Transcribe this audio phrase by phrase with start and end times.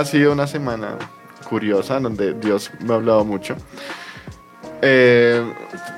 [0.00, 0.96] ha sido una semana
[1.50, 3.56] curiosa donde Dios me ha hablado mucho.
[4.80, 5.42] Eh,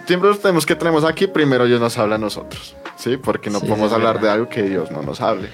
[0.06, 3.18] siempre los temas que tenemos aquí, primero Dios nos habla a nosotros, ¿sí?
[3.18, 4.28] Porque no Sí, podemos hablar verdad.
[4.28, 5.50] de algo que Dios no nos hable.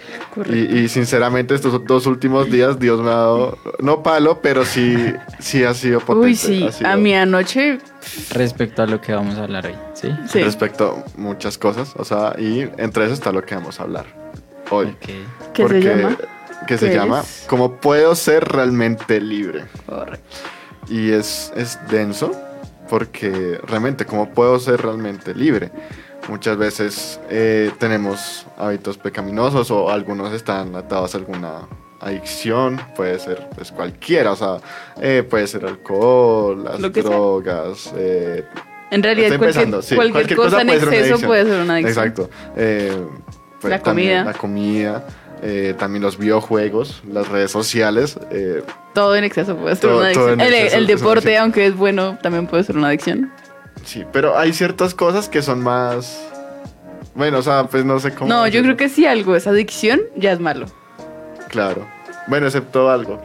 [0.48, 4.94] Y, y sinceramente estos dos últimos días Dios me ha dado, no palo, pero sí,
[5.40, 6.26] sí ha sido potente.
[6.28, 7.81] Uy, sí, sido a mí anoche,
[8.31, 10.08] Respecto a lo que vamos a hablar hoy, ¿sí?
[10.28, 10.40] sí.
[10.44, 14.06] Respecto a muchas cosas, o sea, y entre eso está lo que vamos a hablar
[14.71, 14.87] hoy.
[14.87, 15.53] Ok.
[15.53, 16.16] ¿Qué se llama?
[16.66, 17.45] Que se ¿Qué llama es?
[17.48, 19.65] ¿Cómo puedo ser realmente libre?
[19.87, 20.37] Correcto.
[20.88, 22.33] Y es, es denso
[22.88, 25.70] porque realmente, ¿cómo puedo ser realmente libre?
[26.28, 31.69] Muchas veces eh, tenemos hábitos pecaminosos o algunos están atados a alguna
[32.00, 34.56] adicción, puede ser pues, cualquiera, o sea,
[35.00, 38.45] eh, puede ser alcohol, las Lo drogas, eh,
[38.91, 41.75] En realidad, cualquier, empezando, sí, cualquier, cualquier cosa cosa en puede exceso puede ser una
[41.75, 42.06] adicción.
[42.06, 42.30] Exacto.
[43.61, 44.25] Pues, La comida.
[44.25, 45.06] La comida,
[45.48, 48.18] eh, también los videojuegos, las redes sociales.
[48.30, 48.62] eh,
[48.95, 50.41] Todo en exceso puede ser Todo- una adicción.
[50.41, 51.42] El, exceso deporte, adicción.
[51.42, 53.30] aunque es bueno, también puede ser una adicción.
[53.84, 56.20] sí, pero hay ciertas cosas que son más...
[57.14, 58.28] Bueno, o sea, pues no sé cómo...
[58.28, 60.67] No, yo creo que si algo es adicción, ya es malo.
[61.48, 61.86] Claro.
[62.27, 63.22] Bueno, excepto algo.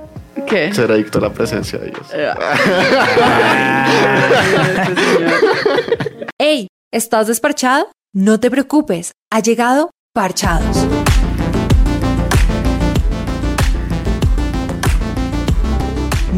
[0.47, 0.73] ¿Qué?
[0.73, 2.07] Ser adicto a la presencia de Dios.
[2.13, 2.31] Eh,
[6.39, 7.87] Hey, ¿estás desparchado?
[8.13, 10.85] No te preocupes, ha llegado Parchados.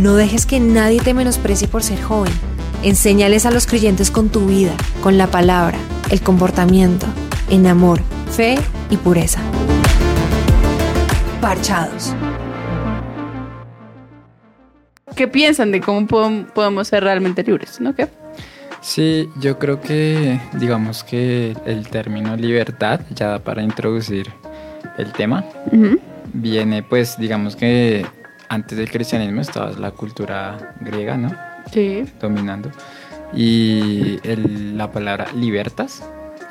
[0.03, 2.33] No dejes que nadie te menosprecie por ser joven.
[2.83, 5.77] Enséñales a los creyentes con tu vida, con la palabra,
[6.11, 7.05] el comportamiento,
[7.49, 8.55] en amor, fe
[8.89, 9.39] y pureza.
[11.39, 12.13] Parchados.
[15.15, 17.79] ¿Qué piensan de cómo podem- podemos ser realmente libres?
[17.79, 17.95] ¿No?
[17.95, 18.09] ¿Qué?
[18.81, 24.29] Sí, yo creo que, digamos que el término libertad, ya da para introducir
[24.97, 25.45] el tema,
[26.33, 28.05] viene pues, digamos que
[28.53, 31.31] antes del cristianismo estaba la cultura griega, ¿no?
[31.71, 32.05] Sí.
[32.19, 32.69] Dominando.
[33.33, 36.03] Y el- la palabra libertas,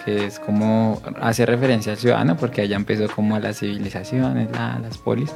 [0.04, 4.78] que es como, hace referencia al ciudadano, porque allá empezó como a las civilizaciones, la-
[4.80, 5.30] las polis.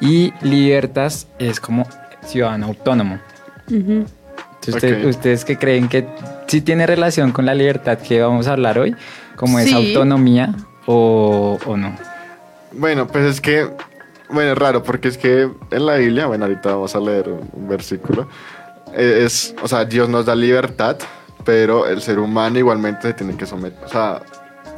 [0.00, 1.86] Y libertas es como
[2.24, 3.18] ciudadano autónomo.
[3.68, 4.06] Ujú.
[4.66, 5.04] Entonces.
[5.06, 6.06] ¿Ustedes que creen que
[6.46, 8.94] sí tiene relación con la libertad que vamos a hablar hoy?
[9.36, 10.54] ¿Como es autonomía
[10.86, 11.94] o, o no?
[12.72, 13.66] Bueno, pues es que,
[14.30, 17.48] bueno, es raro, porque es que en la Biblia, bueno, ahorita vamos a leer un,
[17.52, 18.28] un versículo,
[18.94, 20.96] eh, es, o sea, Dios nos da libertad,
[21.44, 24.20] pero el ser humano igualmente se tiene que someter, o sea,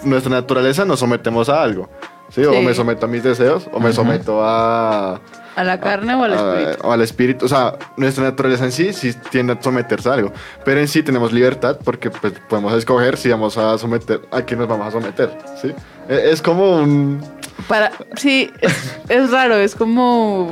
[0.04, 1.88] nuestra naturaleza nos sometemos a algo,
[2.30, 2.44] ¿sí?
[2.44, 2.60] O Sí.
[2.64, 3.94] me someto a mis deseos, o me Ajá.
[3.96, 5.20] someto a...
[5.56, 6.86] ¿A la carne o al a- espíritu?
[6.86, 10.32] o al espíritu, o sea, nuestra naturaleza en sí sí tiende a someterse a algo,
[10.64, 14.60] pero en sí tenemos libertad porque pues, podemos escoger si vamos a someter, a quién
[14.60, 15.72] nos vamos a someter, ¿sí?
[16.08, 17.20] Eh, Es como un...
[17.68, 20.50] Para, sí, es, es raro, es como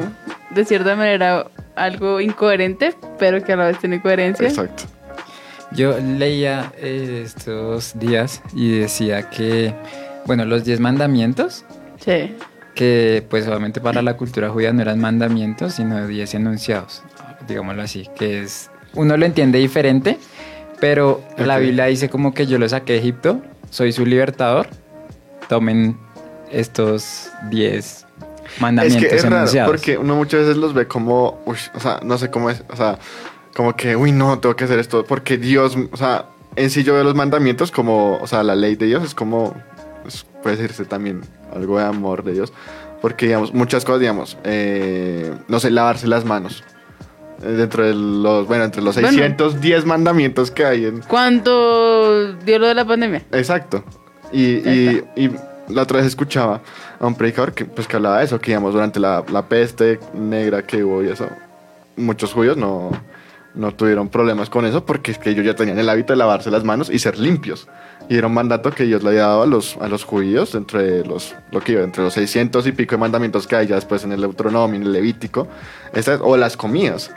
[0.50, 1.46] de cierta manera
[1.76, 4.48] algo incoherente, pero que a la vez tiene coherencia.
[4.48, 4.84] Exacto.
[5.72, 9.74] Yo leía eh, estos días y decía que,
[10.24, 11.64] bueno, los 10 mandamientos,
[12.00, 12.34] Sí.
[12.74, 17.02] que pues obviamente para la cultura judía no eran mandamientos, sino 10 enunciados,
[17.46, 20.18] digámoslo así, que es, uno lo entiende diferente,
[20.80, 21.58] pero la.
[21.58, 24.68] Biblia dice como que yo lo saqué de Egipto, soy su libertador,
[25.48, 25.98] tomen
[26.50, 28.06] estos 10 Es
[28.60, 29.70] mandamientos que es raro, enunciados.
[29.70, 32.76] porque uno muchas veces los ve como, uy, o sea, no sé cómo es, o
[32.76, 32.98] sea,
[33.54, 36.26] como que, uy, no, tengo que hacer esto, porque Dios, o sea,
[36.56, 39.54] en sí yo veo los mandamientos como, o sea, la ley de Dios es como,
[40.42, 41.20] puede decirse también
[41.54, 42.52] algo de amor de Dios,
[43.02, 46.64] porque, digamos, muchas cosas, digamos, eh, no sé, lavarse las manos.
[47.42, 49.10] eh, Dentro de los, bueno, entre los Bueno.
[49.10, 53.22] 610 mandamientos que hay en, ¿Cuánto dio lo de la pandemia?
[53.32, 53.84] Exacto.
[54.32, 55.30] Y, y, y
[55.68, 56.60] la otra vez escuchaba
[57.00, 59.98] a un predicador que, pues, que hablaba de eso, que digamos, durante la, la peste
[60.14, 61.28] negra que hubo y eso,
[61.96, 62.90] muchos judíos no,
[63.54, 66.50] no tuvieron problemas con eso porque es que ellos ya tenían el hábito de lavarse
[66.50, 67.68] las manos y ser limpios.
[68.10, 71.04] Y era un mandato que Dios le había dado a los, a los judíos entre
[71.04, 74.02] los, lo que iba, entre los 600 y pico de mandamientos que hay ya después
[74.04, 75.46] en el Deuteronomio, en el Levítico,
[75.92, 77.10] estas, o las comidas.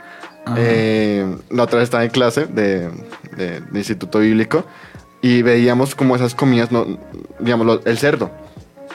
[0.56, 2.90] Eh, la otra vez estaba en clase de,
[3.36, 4.64] de- de instituto bíblico
[5.22, 6.98] y veíamos como esas comidas, no,
[7.38, 8.30] digamos, lo- el cerdo.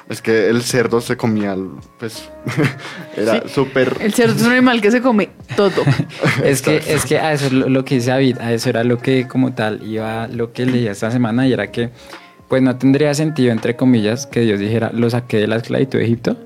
[0.10, 1.56] Es que el cerdo se comía,
[2.00, 2.30] pues,
[3.18, 3.50] era Sí.
[3.54, 3.98] súper...
[4.00, 5.84] El cerdo es un animal que se come todo.
[6.44, 8.84] Es que, es que a eso es lo, lo que dice David, a eso era
[8.86, 11.90] lo que como tal iba, lo que leía esta semana y era que
[12.48, 16.06] pues no tendría sentido, entre comillas, que Dios dijera, lo saqué de la esclavitud de
[16.06, 16.38] Egipto.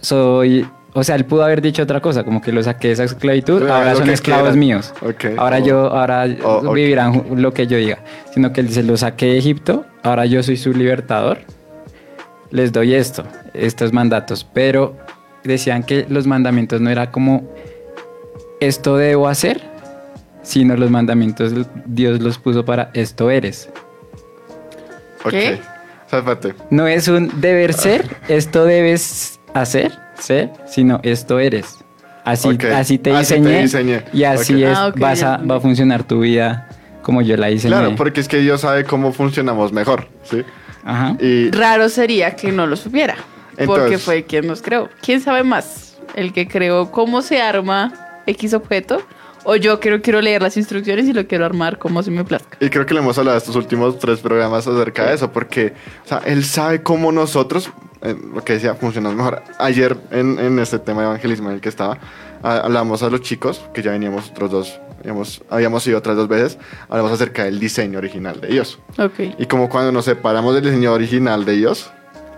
[0.00, 0.64] Soy,
[0.98, 3.62] o sea, él pudo haber dicho otra cosa, como que lo saqué de esa esclavitud,
[3.68, 4.58] Ah, ahora son esclavos quieran.
[4.58, 4.94] míos.
[5.36, 6.74] Ahora o- yo, ahora o- ok.
[6.74, 7.98] vivirán lo que yo diga.
[8.34, 11.38] Sino que él dice, lo saqué de Egipto, ahora yo soy su libertador.
[12.50, 13.24] Les doy esto,
[13.54, 14.46] estos mandatos.
[14.54, 14.96] Pero
[15.44, 17.48] decían que los mandamientos no era como
[18.60, 19.60] esto debo hacer,
[20.42, 21.52] sino los mandamientos
[21.86, 23.68] Dios los puso para esto eres.
[25.24, 25.30] Ok.
[25.30, 25.58] ¿Qué?
[26.06, 26.54] O sea, espérate.
[26.70, 31.78] No es un deber ser, esto debes hacer, ser, sino esto eres.
[32.24, 36.02] Así, así te Así te diseñé, y así es, Ah, vas a, va a funcionar
[36.04, 36.68] tu vida
[37.02, 37.74] como yo la diseñé.
[37.74, 40.44] Claro, porque es que Dios sabe cómo funcionamos mejor, ¿sí?
[40.84, 41.16] Ajá.
[41.20, 43.16] Y Raro sería que no lo supiera.
[43.66, 44.88] porque fue quien nos creó.
[45.02, 45.96] ¿Quién sabe más?
[46.14, 47.92] ¿El que creó cómo se arma
[48.26, 49.00] X objeto?
[49.44, 52.58] O yo quiero, quiero leer las instrucciones y lo quiero armar como se me plazca.
[52.60, 55.72] Y creo que le hemos hablado estos últimos tres programas acerca de eso, porque
[56.04, 57.70] o sea, él sabe cómo nosotros,
[58.02, 59.42] eh, lo que decía, funcionamos mejor.
[59.58, 61.98] Ayer en, en este tema de evangelismo en el que estaba,
[62.42, 66.58] hablamos a los chicos, que ya veníamos otros dos, habíamos, habíamos ido otras dos veces,
[66.88, 68.78] hablamos acerca del diseño original de Dios.
[68.98, 69.34] Ok.
[69.38, 71.90] Y como cuando nos separamos del diseño original de Dios,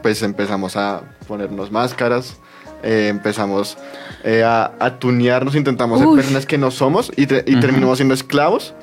[0.02, 2.39] pues empezamos a ponernos máscaras,
[2.82, 3.76] eh, empezamos
[4.24, 6.16] eh, a, a tunearnos, intentamos ser Uy.
[6.16, 7.60] personas que no somos y, te- y Ujú.
[7.60, 8.74] terminamos siendo esclavos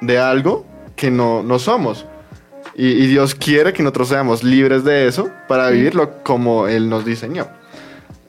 [0.00, 0.64] de algo
[0.96, 2.06] que no, no somos.
[2.74, 7.04] Y, y Dios quiere que nosotros seamos libres de eso para vivirlo como Él nos
[7.04, 7.48] diseñó.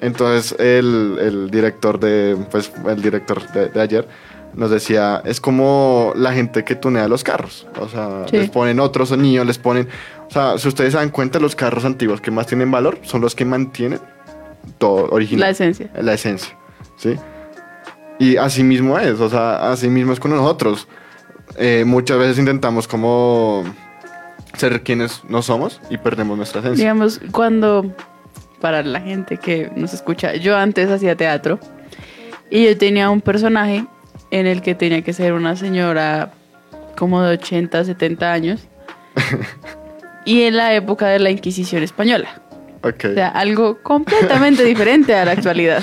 [0.01, 4.07] Entonces el, el director de, pues el director de, de ayer
[4.54, 7.65] nos decía, es como la gente que tunea los carros.
[7.80, 8.38] O sea, Sí.
[8.38, 9.88] les ponen otro sonido, les ponen...
[10.27, 13.21] O sea, si ustedes se dan cuenta, los carros antiguos que más tienen valor son
[13.21, 14.00] los que mantienen
[14.77, 15.42] todo original.
[15.42, 15.89] La esencia.
[16.01, 16.57] La esencia,
[16.98, 17.15] ¿sí?
[18.19, 20.88] Y así mismo es, o sea, así mismo es con nosotros.
[21.57, 23.63] Eh, muchas veces intentamos como
[24.57, 26.83] ser quienes no somos y perdemos nuestra esencia.
[26.83, 27.94] Digamos, cuando,
[28.62, 31.60] para la gente que nos escucha, yo antes hacía teatro
[32.50, 33.86] y yo tenía un personaje
[34.31, 36.31] en el que tenía que ser una señora
[36.98, 38.68] como de 80, 70 años
[40.25, 42.43] y en la época de la Inquisición española.
[42.83, 43.06] Ok.
[43.12, 45.81] O sea, algo completamente diferente a la actualidad.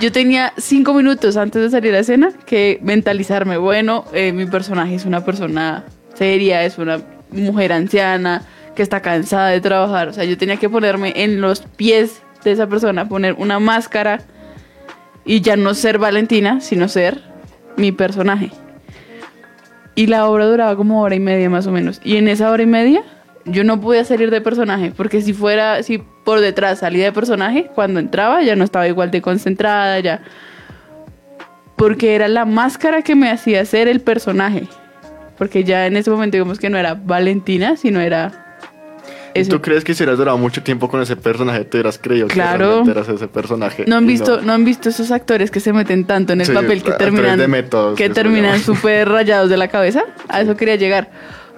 [0.00, 4.94] Yo tenía cinco minutos antes de salir a escena que mentalizarme, bueno, eh, mi personaje
[4.94, 5.84] es una persona
[6.14, 7.00] seria, es una
[7.30, 8.42] mujer anciana
[8.74, 10.08] que está cansada de trabajar.
[10.08, 14.20] O sea, yo tenía que ponerme en los pies de esa persona, poner una máscara
[15.24, 17.20] y ya no ser Valentina, sino ser
[17.76, 18.50] mi personaje.
[19.94, 22.00] Y la obra duraba como hora y media más o menos.
[22.02, 23.02] Y en esa hora y media
[23.44, 27.70] yo no podía salir de personaje, porque si fuera, si por detrás salía de personaje,
[27.74, 30.22] cuando entraba ya no estaba igual de concentrada, ya.
[31.76, 34.68] Porque era la máscara que me hacía ser el personaje.
[35.38, 38.46] Porque ya en ese momento digamos que no era Valentina, sino era...
[39.32, 39.52] ¿Y eso.
[39.52, 42.82] ¿Tú crees que si hubieras durado mucho tiempo con ese personaje, te hubieras creído Claro.
[42.84, 43.84] que eras ese personaje?
[43.86, 44.52] No han visto, no.
[44.52, 47.46] han visto esos actores que se meten tanto en el Sí, papel que terminan, de
[47.48, 50.02] métodos, que que se terminan súper rayados de la cabeza.
[50.28, 51.10] A eso quería llegar.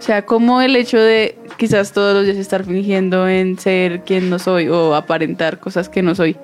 [0.03, 4.31] O sea, como el hecho de quizás todos los días estar fingiendo en ser quien
[4.31, 6.37] no soy o aparentar cosas que no soy.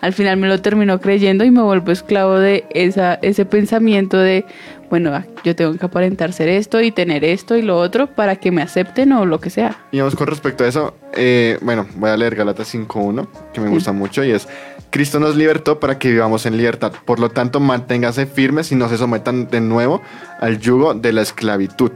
[0.00, 4.46] Al final me lo terminó creyendo y me vuelvo esclavo de esa, ese pensamiento de,
[4.88, 8.50] bueno, yo tengo que aparentar ser esto y tener esto y lo otro para que
[8.50, 9.76] me acepten o lo que sea.
[9.92, 13.68] Y vamos con respecto a eso, eh, bueno, voy a leer Galatas 5.1, que me
[13.68, 13.74] Sí.
[13.74, 14.48] gusta mucho, y es,
[14.88, 16.92] Cristo nos libertó para que vivamos en libertad.
[17.04, 20.00] Por lo tanto, manténgase firmes y no se sometan de nuevo
[20.40, 21.92] al yugo de la esclavitud.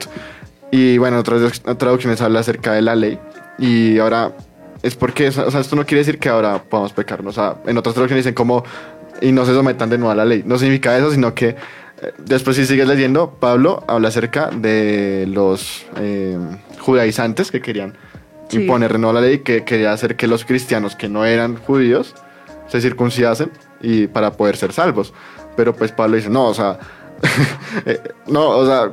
[0.71, 3.19] Y bueno, otras traducciones habla acerca de la ley.
[3.59, 4.33] Y ahora,
[4.83, 7.23] es porque, o sea, esto no quiere decir que ahora podamos pecar.
[7.23, 7.31] ¿no?
[7.31, 8.65] O sea, en otras traducciones dicen como,
[9.21, 10.43] y no se sometan de nuevo a la ley.
[10.45, 11.57] No significa eso, sino que eh,
[12.19, 16.37] después si sigues leyendo, Pablo habla acerca de los eh,
[16.81, 17.97] judaizantes que querían
[18.49, 18.59] Sí.
[18.61, 22.15] imponer de nuevo la ley, que quería hacer que los cristianos que no eran judíos
[22.69, 25.13] se circuncidasen y para poder ser salvos.
[25.57, 26.79] Pero pues Pablo dice, no, o sea,
[27.87, 28.93] eh, no, o sea,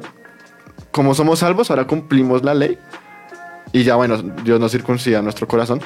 [0.93, 2.77] como somos salvos, ahora cumplimos la ley
[3.73, 5.81] y ya bueno, Dios nos circuncida nuestro corazón.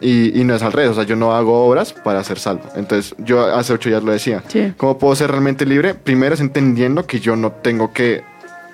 [0.00, 2.62] Y, y no es al revés, o sea, yo no hago obras para ser salvo.
[2.76, 4.44] Entonces, yo hace ocho días lo decía.
[4.46, 4.72] Sí.
[4.76, 5.92] ¿Cómo puedo ser realmente libre?
[5.94, 8.22] Primero es entendiendo que yo no tengo que...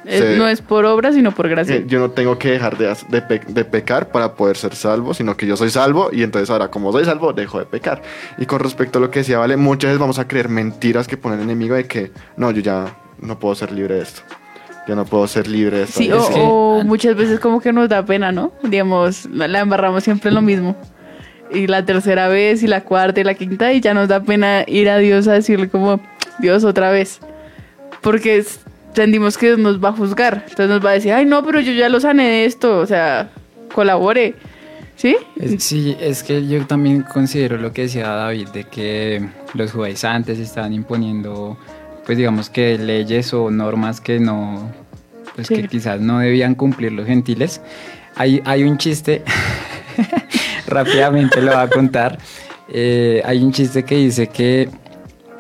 [0.05, 1.77] Eh, ser- No es por obra, sino por gracia.
[1.77, 5.15] eh, yo no tengo que dejar de, de, pe- de pecar para poder ser salvo,
[5.15, 8.03] sino que yo soy salvo y entonces ahora como soy salvo dejo de pecar.
[8.37, 11.17] Y con respecto a lo que decía, vale, muchas veces vamos a creer mentiras que
[11.17, 14.21] pone el enemigo de que no, yo ya no puedo ser libre de esto.
[14.87, 15.99] Yo no puedo ser libre de esto.
[15.99, 16.19] Sí, o,
[16.79, 18.53] o muchas veces como que nos da pena, ¿no?
[18.63, 20.77] Digamos, la, embarramos siempre en lo mismo.
[21.51, 24.65] Y la tercera vez, y la cuarta, y la quinta, y ya nos da pena
[24.67, 26.01] ir a Dios a decirle como,
[26.39, 27.21] Dios, otra vez.
[28.03, 28.45] Porque
[28.89, 30.45] entendimos que Dios nos va a juzgar.
[30.49, 32.87] Entonces nos va a decir, ay, no, pero yo ya lo sané de esto, o
[32.87, 33.31] sea,
[33.73, 34.35] colabore.
[34.97, 35.17] ¿Sí?
[35.37, 40.39] Es- sí, es que yo también considero lo que decía David, de que los judaizantes
[40.39, 41.57] estaban imponiendo,
[42.07, 44.71] pues digamos que leyes o normas que no,
[45.35, 45.55] pues Sí.
[45.57, 47.61] que quizás no debían cumplir los gentiles.
[48.17, 49.23] Hay, hay un chiste,
[50.67, 52.19] rápidamente lo voy a contar,
[52.77, 54.71] Eh, hay un chiste que dice que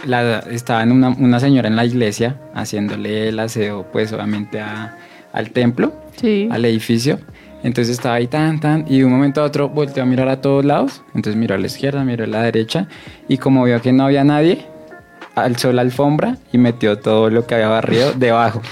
[0.06, 4.98] la, estaba en una, una señora en la iglesia haciéndole el aseo, pues obviamente a-
[5.32, 6.48] al templo, Sí.
[6.52, 7.18] al edificio.
[7.62, 10.42] Entonces estaba ahí tan, tan, y de un momento a otro volteó a mirar a
[10.42, 11.00] todos lados.
[11.14, 12.88] Entonces miró a la izquierda, miró a la derecha,
[13.26, 14.66] y como vio que no había nadie,
[15.34, 18.62] alzó la alfombra y metió todo lo que había barrido debajo.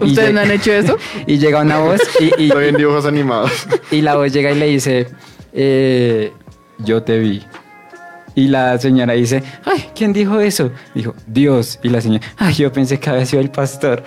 [0.00, 0.96] ¿Ustedes no han hecho eso?
[1.26, 3.52] Y llega una voz y, y- Estoy en dibujos animados.
[3.90, 5.08] y la voz llega y le dice,
[5.52, 6.32] eh,
[6.78, 7.42] yo te vi.
[8.34, 10.70] Y la señora dice, ay, ¿quién dijo eso?
[10.94, 11.78] Dijo, Dios.
[11.82, 14.02] Y la señora, ay, yo pensé que había sido el pastor.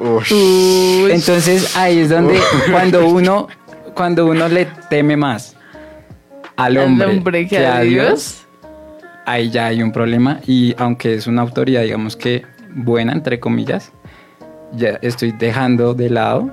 [0.00, 1.10] Uy.
[1.10, 2.38] Entonces ahí es donde
[2.70, 3.48] cuando uno,
[3.94, 5.56] cuando uno le teme más
[6.56, 8.46] al Al hombre, hombre que, a Dios,
[9.30, 10.40] ahí ya hay un problema.
[10.46, 12.44] Y aunque es una autoridad, digamos que
[12.74, 13.92] buena, entre comillas,
[14.72, 16.52] ya estoy dejando de lado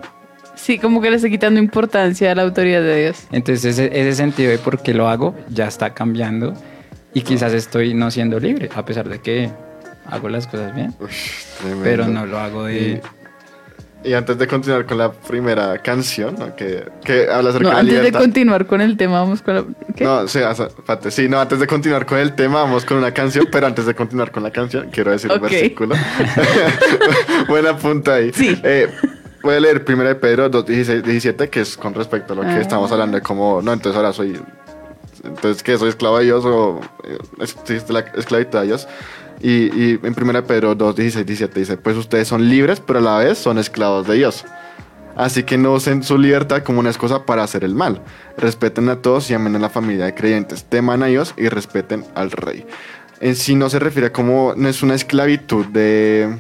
[0.55, 3.27] Sí, como que le está quitando importancia a la autoridad de Dios.
[3.31, 6.53] Entonces ese, ese sentido de por qué lo hago ya está cambiando
[7.13, 9.49] y quizás estoy no siendo libre, a pesar de que
[10.05, 10.93] hago las cosas bien,
[11.83, 12.75] pero no lo hago de...
[12.75, 13.01] Y
[14.13, 16.55] antes de continuar con la primera canción, ¿no?
[16.55, 18.19] que, que habla acerca No, de la antes de libertad.
[18.19, 19.63] continuar con el tema, vamos con la...
[19.95, 20.03] ¿Qué?
[20.03, 23.47] No, sí, o sí, no, antes de continuar con el tema, vamos con una canción,
[23.51, 25.37] pero antes de continuar con la canción, quiero decir Ok.
[25.37, 25.95] un versículo.
[27.47, 28.31] Buena punta ahí.
[28.33, 28.59] Sí.
[28.63, 28.87] Eh,
[29.41, 32.41] voy a leer 1 de Pedro 2, 16, 17, que es con respecto a lo
[32.43, 32.61] que Ah.
[32.61, 34.39] estamos hablando de cómo, no, entonces ahora soy,
[35.23, 35.77] entonces, ¿qué?
[35.77, 38.87] ¿Soy esclavo de Dios o eh, existe la esclavitud de Dios?
[39.41, 42.99] Y, y en 1 de Pedro 2, 16, 17 dice, pues ustedes son libres, pero
[42.99, 44.45] a la vez son esclavos de Dios.
[45.15, 48.01] Así que no usen su libertad como una excusa para hacer el mal.
[48.37, 50.65] Respeten a todos y amen a la familia de creyentes.
[50.65, 52.65] Teman a Dios y respeten al rey.
[53.21, 56.35] En sí no se refiere a como, no es una esclavitud de,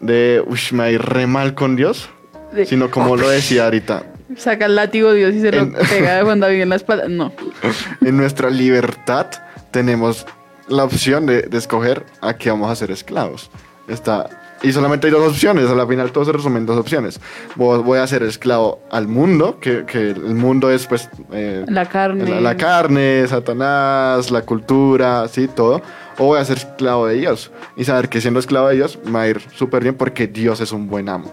[0.00, 2.08] de, uff, me a ir re mal con Dios,
[2.52, 4.04] De- sino como lo decía ahorita,
[4.36, 7.08] Saca el látigo Dios y se lo En- pega de Juan David en la espalda.
[7.08, 7.32] No.
[8.00, 9.26] en nuestra libertad
[9.72, 10.24] tenemos
[10.70, 13.50] la opción de, de escoger a qué vamos a ser esclavos.
[13.88, 14.28] Está,
[14.62, 17.18] y solamente hay dos opciones, a la final todo se resume en dos opciones.
[17.56, 21.08] Voy, a ser esclavo al mundo, que, que el mundo es pues...
[21.32, 22.24] eh, La carne.
[22.28, 25.80] La, la carne, Satanás, la cultura, sí, todo.
[26.18, 27.50] O voy a ser esclavo de Dios.
[27.76, 30.60] Y saber que siendo esclavo de Dios me va a ir súper bien porque Dios
[30.60, 31.32] es un buen amo.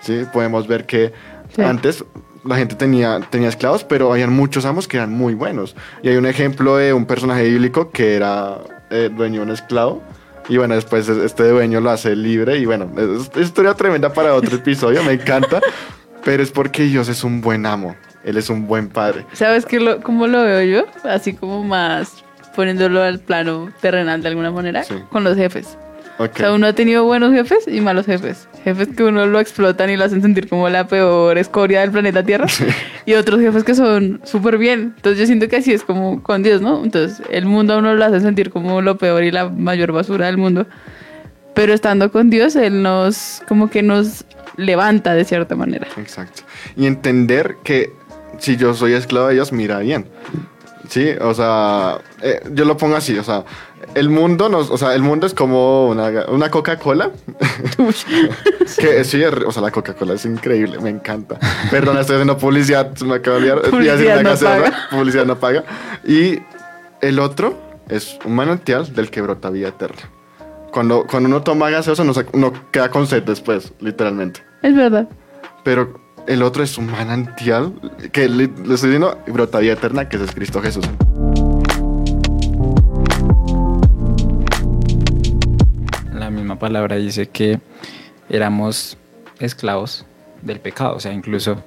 [0.00, 1.12] Sí, podemos ver que
[1.54, 1.62] Sí.
[1.62, 2.04] antes
[2.44, 5.74] la gente tenía, tenía esclavos, pero habían muchos amos que eran muy buenos.
[6.02, 8.58] Y hay un ejemplo de un personaje bíblico que era
[8.90, 10.02] eh, dueño de un esclavo.
[10.48, 12.58] Y bueno, después este dueño lo hace libre.
[12.58, 15.60] Y bueno, es, es historia tremenda para otro episodio, me encanta.
[16.24, 17.96] Pero es porque Dios es un buen amo.
[18.24, 19.26] Él es un buen padre.
[19.34, 20.86] ¿Sabes qué lo, cómo lo veo yo?
[21.04, 22.24] Así como más
[22.56, 24.84] poniéndolo al plano terrenal de alguna manera.
[24.84, 24.94] Sí.
[25.10, 25.76] Con los jefes.
[26.18, 26.30] Ok.
[26.34, 28.48] O sea, uno ha tenido buenos jefes y malos jefes.
[28.62, 32.22] Jefes que uno lo explotan y lo hacen sentir como la peor escoria del planeta
[32.22, 32.46] Tierra.
[33.06, 34.94] Y otros jefes que son súper bien.
[34.96, 36.82] Entonces yo siento que así es como con Dios, ¿no?
[36.82, 40.26] Entonces el mundo a uno lo hace sentir como lo peor y la mayor basura
[40.26, 40.66] del mundo.
[41.54, 44.24] Pero estando con Dios, Él nos, como que nos
[44.56, 45.86] levanta de cierta manera.
[45.96, 46.42] Exacto.
[46.76, 47.92] Y entender que
[48.38, 50.06] si yo soy esclavo de Dios, mira bien.
[50.88, 53.44] Sí, o sea, eh, yo lo pongo así, o sea,
[53.94, 57.10] el mundo nos, o sea, el mundo es como una, una Coca-Cola.
[58.78, 61.38] que sí, o sea, la Coca-Cola es increíble, me encanta.
[61.70, 63.70] Perdón, estoy haciendo publicidad, me acaba de olvidar.
[63.70, 64.72] Publicidad no paga.
[64.90, 65.64] Publicidad no paga.
[66.04, 66.40] Y
[67.00, 70.10] el otro es un manantial del que brota vida eterna.
[70.72, 74.42] Cuando, cuando uno toma gaseosa, no, uno queda con sed después, literalmente.
[74.62, 75.08] Es verdad.
[75.62, 77.72] Pero el otro es un manantial
[78.12, 80.84] que le, le estoy diciendo brota vida eterna, que es Cristo Jesús.
[86.12, 87.60] La misma palabra dice que
[88.28, 88.96] éramos
[89.38, 90.06] esclavos
[90.42, 91.62] del pecado, o sea, incluso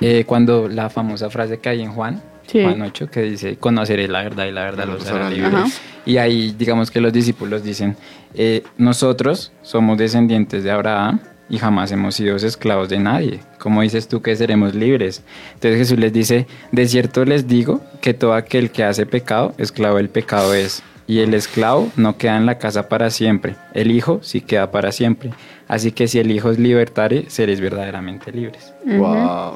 [0.00, 2.62] eh, cuando la famosa frase que hay en Juan, Sí.
[2.62, 5.80] Juan 8, que dice, conoceré la verdad y la verdad los hará libres.
[6.04, 7.96] Y ahí, digamos que los discípulos dicen,
[8.34, 13.40] eh, nosotros somos descendientes de Abraham y jamás hemos sido esclavos de nadie.
[13.58, 15.22] ¿Cómo dices tú que seremos libres?
[15.54, 19.96] Entonces Jesús les dice, de cierto les digo que todo aquel que hace pecado, esclavo
[19.96, 20.82] del pecado es.
[21.08, 24.90] Y el esclavo no queda en la casa para siempre, el hijo sí queda para
[24.90, 25.30] siempre.
[25.68, 28.72] Así que si el hijo es libertario, seréis verdaderamente libres.
[28.84, 29.54] Wow,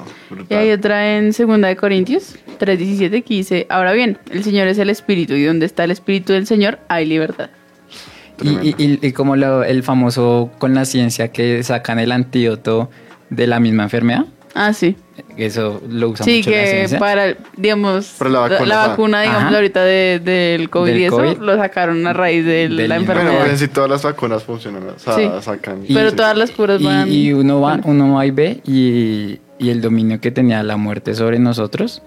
[0.49, 4.78] Y hay otra en 2 de Corintios 3:17 que dice, ahora bien, el Señor es
[4.78, 7.50] el Espíritu y donde está el Espíritu del Señor hay libertad.
[8.42, 12.90] Y, y- y- y como lo- el famoso con la ciencia que sacan el antídoto
[13.30, 14.97] de la misma enfermedad, Ah, sí.
[15.37, 19.54] eso lo usa Sí, mucho que para, digamos, Para la vacuna, digamos, Ajá.
[19.56, 21.37] ahorita de- del COVID Del y eso, COVID.
[21.38, 23.12] lo sacaron a raíz de Del la mismo.
[23.12, 23.38] enfermedad.
[23.38, 25.30] Bueno, en sí todas las vacunas funcionan, o sea, Sí.
[25.42, 25.82] sacan.
[25.87, 26.16] Pero sí.
[26.16, 27.09] todas las curas van...
[27.09, 30.76] Y, y uno va, uno va y ve y, y el dominio que tenía la
[30.76, 32.02] muerte sobre nosotros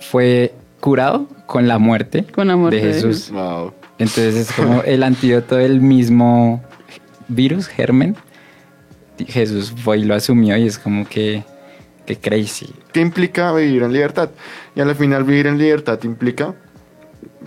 [0.00, 3.30] fue curado con la muerte, Con la muerte de de Jesús.
[3.30, 3.72] Wow.
[3.98, 6.62] Entonces es como el antídoto del mismo
[7.28, 8.16] virus, germen.
[9.26, 11.42] Jesús fue y lo asumió y es como que,
[12.06, 12.72] que crazy.
[12.92, 14.30] ¿Qué implica vivir en libertad?
[14.76, 16.54] Y al final vivir en libertad implica,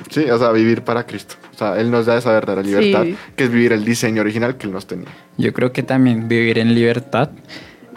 [0.10, 1.36] sí, o sea, vivir para Cristo.
[1.54, 3.16] O sea, Él nos da esa verdadera libertad, Sí.
[3.38, 5.08] que es vivir el diseño original que Él nos tenía.
[5.38, 7.30] Yo creo que también vivir en libertad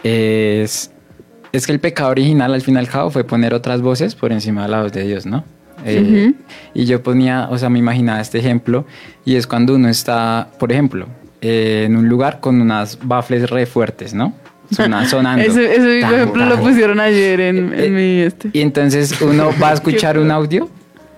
[0.03, 0.91] es,
[1.51, 4.31] es que el pecado original al fin y al cabo fue poner otras voces por
[4.31, 5.43] encima de la voz de Dios, ¿no?
[5.83, 6.35] Eh, Ujú.
[6.73, 8.85] Y yo ponía, o sea, me imaginaba este ejemplo
[9.25, 11.07] y es cuando uno está, por ejemplo,
[11.41, 14.33] eh, en un lugar con unas bafles re fuertes, ¿no?
[14.71, 15.43] Sona- sonando.
[15.43, 18.49] Ese, ese Tan, ejemplo lo pusieron ayer en, en mi este.
[18.53, 20.69] Y entonces uno va a escuchar un audio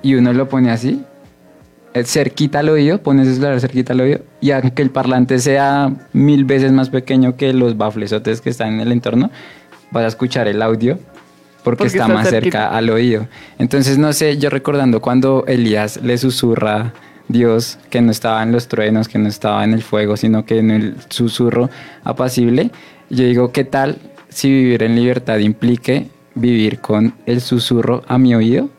[0.02, 1.02] y uno lo pone así,
[1.94, 5.92] eh, cerquita al oído, pone su celular cerquita al oído, y aunque el parlante sea
[6.14, 9.32] mil veces más pequeño que los baflesotes que están en el entorno,
[9.92, 11.00] vas a escuchar el audio
[11.68, 12.60] porque, Porque está, está más cerquita.
[12.60, 13.28] cerca al oído.
[13.60, 16.94] Entonces, no sé, yo recordando cuando Elías le susurra
[17.28, 20.60] Dios que no estaba en los truenos, que no estaba en el fuego, sino que
[20.60, 21.70] en el susurro
[22.06, 22.72] apacible,
[23.10, 23.98] yo digo, ¿qué tal
[24.30, 28.70] si vivir en libertad implique vivir con el susurro a mi oído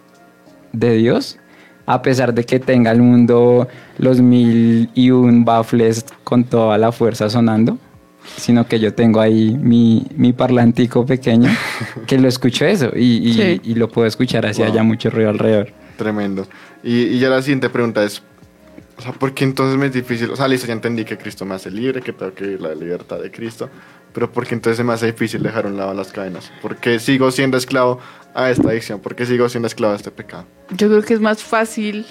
[0.72, 1.38] de Dios?
[1.84, 3.68] A pesar de que tenga el mundo
[3.98, 7.76] los mil y un baffles con toda la fuerza sonando,
[8.36, 11.50] sino que yo tengo ahí mi, mi parlantico pequeño
[12.06, 13.60] que lo escucho eso y, y- Sí.
[13.64, 14.70] y lo puedo escuchar así Wow.
[14.72, 15.72] haya mucho ruido alrededor.
[15.96, 16.46] Tremendo.
[16.82, 18.22] Y, y ya la siguiente pregunta es,
[18.98, 20.30] o sea, ¿por qué entonces me es difícil?
[20.30, 22.74] O sea, listo, ya entendí que Cristo me hace libre, que tengo que vivir la
[22.74, 23.68] libertad de Cristo,
[24.12, 26.50] pero ¿por qué entonces se me hace difícil dejar a un lado las cadenas?
[26.62, 28.00] ¿Por qué sigo siendo esclavo
[28.34, 29.00] a esta adicción?
[29.00, 30.44] ¿Por qué sigo siendo esclavo a este pecado?
[30.70, 32.06] Yo creo que es más fácil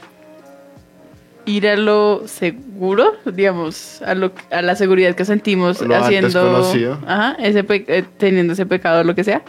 [1.48, 6.62] ir a lo seguro, digamos, a, lo, a la seguridad que sentimos Lo haciendo,
[7.08, 9.42] ajá, ese eh, teniendo ese pecado o lo que sea,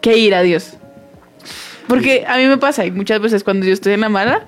[0.00, 0.78] que ir a Dios.
[1.86, 4.46] Porque a mí me pasa, y muchas veces cuando yo estoy en la mala,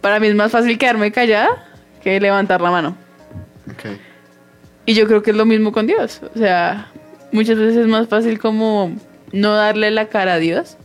[0.00, 1.64] para mí es más fácil quedarme callada
[2.02, 2.96] que levantar la mano.
[3.70, 3.96] Ok.
[4.84, 6.20] Y yo creo que es lo mismo con Dios.
[6.34, 6.90] O sea,
[7.30, 8.96] muchas veces es más fácil como
[9.32, 10.76] no darle la cara a Dios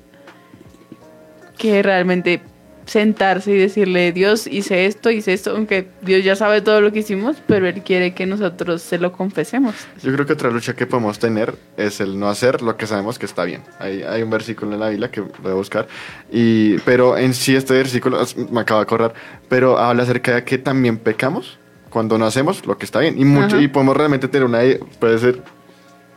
[1.57, 2.41] que realmente
[2.85, 6.99] sentarse y decirle, Dios, hice esto, hice esto, aunque Dios ya sabe todo lo que
[6.99, 9.75] hicimos, pero Él quiere que nosotros se lo confesemos.
[10.01, 13.17] Yo creo que otra lucha que podemos tener es el no hacer lo que sabemos
[13.19, 13.61] que está bien.
[13.79, 15.87] Hay, hay un versículo en la Biblia que voy a buscar,
[16.31, 18.19] y, pero en sí este versículo
[18.51, 19.13] me acaba de acordar,
[19.49, 21.57] pero habla acerca de que también pecamos
[21.89, 23.19] cuando no hacemos lo que está bien.
[23.19, 24.59] Y, mucho, y podemos realmente tener una,
[24.99, 25.41] puede ser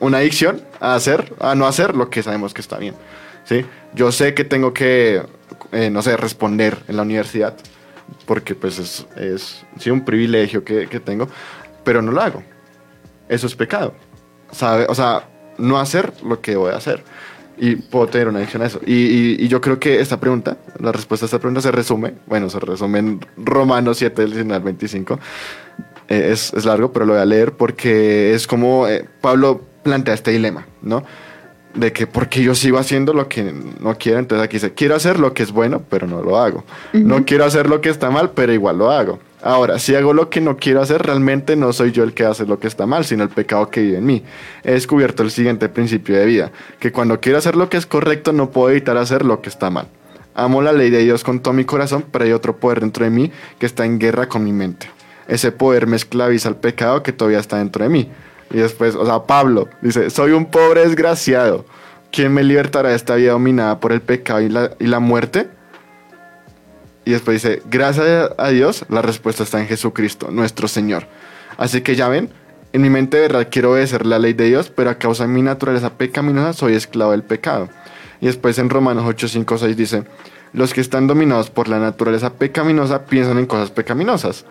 [0.00, 2.94] una adicción a hacer, a no hacer lo que sabemos que está bien.
[3.44, 3.64] ¿sí?
[3.94, 5.22] Yo sé que tengo que,
[5.76, 7.54] eh, no sé, responder en la universidad,
[8.24, 11.28] porque pues es, es sí, un privilegio que, que tengo,
[11.84, 12.42] pero no lo hago.
[13.28, 13.94] Eso es pecado.
[14.52, 14.86] ¿Sabe?
[14.88, 17.02] O sea, no hacer lo que voy a hacer.
[17.58, 18.80] Y puedo tener una adicción a eso.
[18.86, 22.50] Y, y- yo creo que esta pregunta, la respuesta a esta pregunta se resume, bueno,
[22.50, 25.18] se resume en Romanos 7, del 19 al 25.
[26.08, 30.14] Eh, es, es largo, pero lo voy a leer porque es como eh, Pablo plantea
[30.14, 31.02] este dilema, ¿no?
[31.76, 35.18] De que porque yo sigo haciendo lo que no quiero, entonces aquí dice, quiero hacer
[35.18, 36.64] lo que es bueno, pero no lo hago.
[36.92, 39.18] No quiero hacer lo que está mal, pero igual lo hago.
[39.42, 42.46] Ahora, si hago lo que no quiero hacer, realmente no soy yo el que hace
[42.46, 44.24] lo que está mal, sino el pecado que vive en mí.
[44.64, 48.32] He descubierto el siguiente principio de vida, que cuando quiero hacer lo que es correcto,
[48.32, 49.86] no puedo evitar hacer lo que está mal.
[50.34, 53.10] Amo la ley de Dios con todo mi corazón, pero hay otro poder dentro de
[53.10, 54.88] mí que está en guerra con mi mente.
[55.28, 58.10] Ese poder me esclaviza al pecado que todavía está dentro de mí.
[58.50, 61.64] Y después, o sea, Pablo dice, soy un pobre desgraciado.
[62.10, 65.48] ¿Quién me libertará de esta vida dominada por el pecado y la, y la muerte?
[67.04, 71.06] Y después dice, gracias a Dios, la respuesta está en Jesucristo, nuestro Señor.
[71.56, 72.30] Así que ya ven,
[72.72, 75.32] en mi mente de verdad quiero obedecer la ley de Dios, pero a causa de
[75.32, 77.68] mi naturaleza pecaminosa soy esclavo del pecado.
[78.20, 80.04] Y después en Romanos 8, 5, 6 dice,
[80.52, 84.46] los que están dominados por la naturaleza pecaminosa piensan en cosas pecaminosas,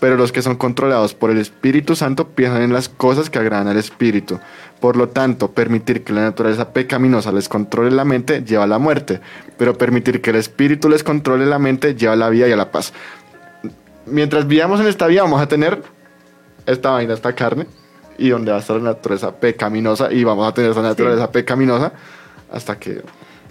[0.00, 3.68] pero los que son controlados por el Espíritu Santo piensan en las cosas que agradan
[3.68, 4.40] al Espíritu.
[4.80, 8.78] Por lo tanto, permitir que la naturaleza pecaminosa les controle la mente lleva a la
[8.78, 9.20] muerte,
[9.58, 12.56] pero permitir que el Espíritu les controle la mente lleva a la vida y a
[12.56, 12.92] la paz.
[14.06, 15.82] Mientras vivamos en esta vida vamos a tener
[16.66, 17.66] esta vaina, esta carne,
[18.18, 21.92] y donde va a estar la naturaleza pecaminosa, y vamos a tener esa naturaleza pecaminosa
[22.50, 23.02] hasta que...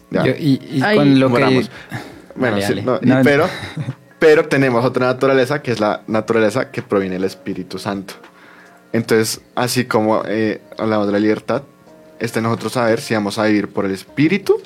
[0.10, 0.26] ya.
[0.26, 1.68] Yo- y y con lo que...
[2.36, 2.84] Bueno, Dale, sí, dale.
[2.84, 3.48] no, y- No, pero,
[4.20, 8.16] pero tenemos otra naturaleza que es la naturaleza que proviene del Espíritu Santo.
[8.92, 11.64] Entonces, así como eh, hablamos de la libertad,
[12.20, 14.62] está en nosotros saber si vamos a vivir por el Espíritu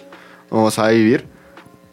[0.50, 1.28] o vamos a vivir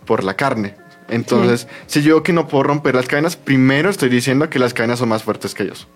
[0.06, 0.74] por la carne.
[1.08, 4.72] Entonces, si yo digo que no puedo romper las cadenas, primero estoy diciendo que las
[4.72, 5.88] cadenas son más fuertes que ellos.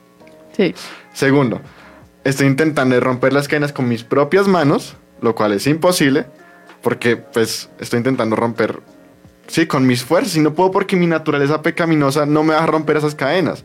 [0.57, 0.74] Sí.
[1.12, 1.61] Segundo,
[2.24, 6.27] estoy intentando romper las cadenas con mis propias manos, lo cual es imposible,
[6.83, 8.81] porque pues estoy intentando romper
[9.46, 10.37] sí, con mis fuerzas.
[10.37, 13.64] Y no puedo porque mi naturaleza pecaminosa no me va a romper esas cadenas.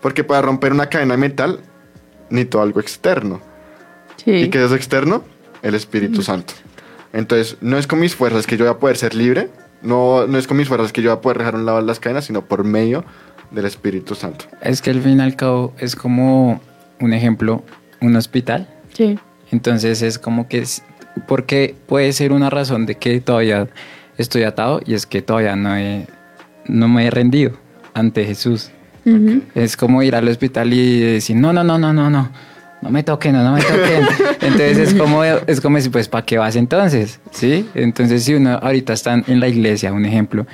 [0.00, 1.60] Porque para romper una cadena de metal,
[2.30, 3.40] necesito algo externo.
[4.24, 4.30] Sí.
[4.32, 5.24] ¿Y qué es externo?
[5.62, 6.54] El Espíritu Santo.
[7.12, 9.48] Entonces, no es con mis fuerzas que yo voy a poder ser libre,
[9.82, 11.80] no, no es con mis fuerzas que yo voy a poder dejar a un lado
[11.80, 13.04] las cadenas, sino por medio
[13.50, 14.44] del Espíritu Santo.
[14.60, 16.60] Es que al fin y al cabo es como
[17.00, 17.64] un ejemplo,
[18.00, 18.68] un hospital.
[18.92, 19.18] Sí.
[19.50, 20.82] Entonces es como que, es-
[21.26, 23.68] porque puede ser una razón de que todavía
[24.18, 26.06] estoy atado y es que todavía no, he,
[26.66, 27.52] no me he rendido
[27.94, 28.70] ante Jesús.
[29.54, 32.30] Es como ir al hospital y decir, no, no, no, no, no, no,
[32.82, 34.06] no me toquen, no, no me toquen.
[34.42, 37.18] Entonces es como, es como decir, pues, ¿para qué vas entonces?
[37.30, 37.66] ¿Sí?
[37.74, 40.46] Entonces si uno ahorita está en la iglesia, un ejemplo,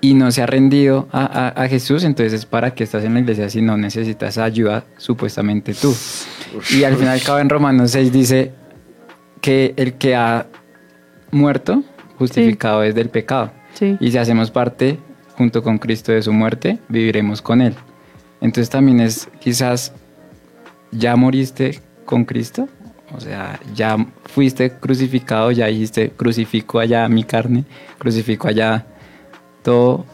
[0.00, 3.12] y no se ha rendido a, a- a Jesús, entonces es para que estás en
[3.12, 5.94] la iglesia si no necesitas ayuda, supuestamente tú.
[6.70, 8.52] Y al final, cabo en Romanos 6 dice
[9.42, 10.46] que el que ha
[11.30, 11.82] muerto,
[12.20, 13.50] justificado es del pecado.
[13.74, 13.96] Sí.
[13.98, 14.98] Y si hacemos parte
[15.36, 17.74] junto con Cristo de su muerte, viviremos con Él.
[18.40, 19.92] Entonces también es quizás,
[20.92, 22.68] ya moriste con Cristo,
[23.12, 27.64] o sea, ya fuiste crucificado, ya dijiste, crucifico allá mi carne,
[27.98, 28.86] crucifico allá
[29.62, 30.04] todo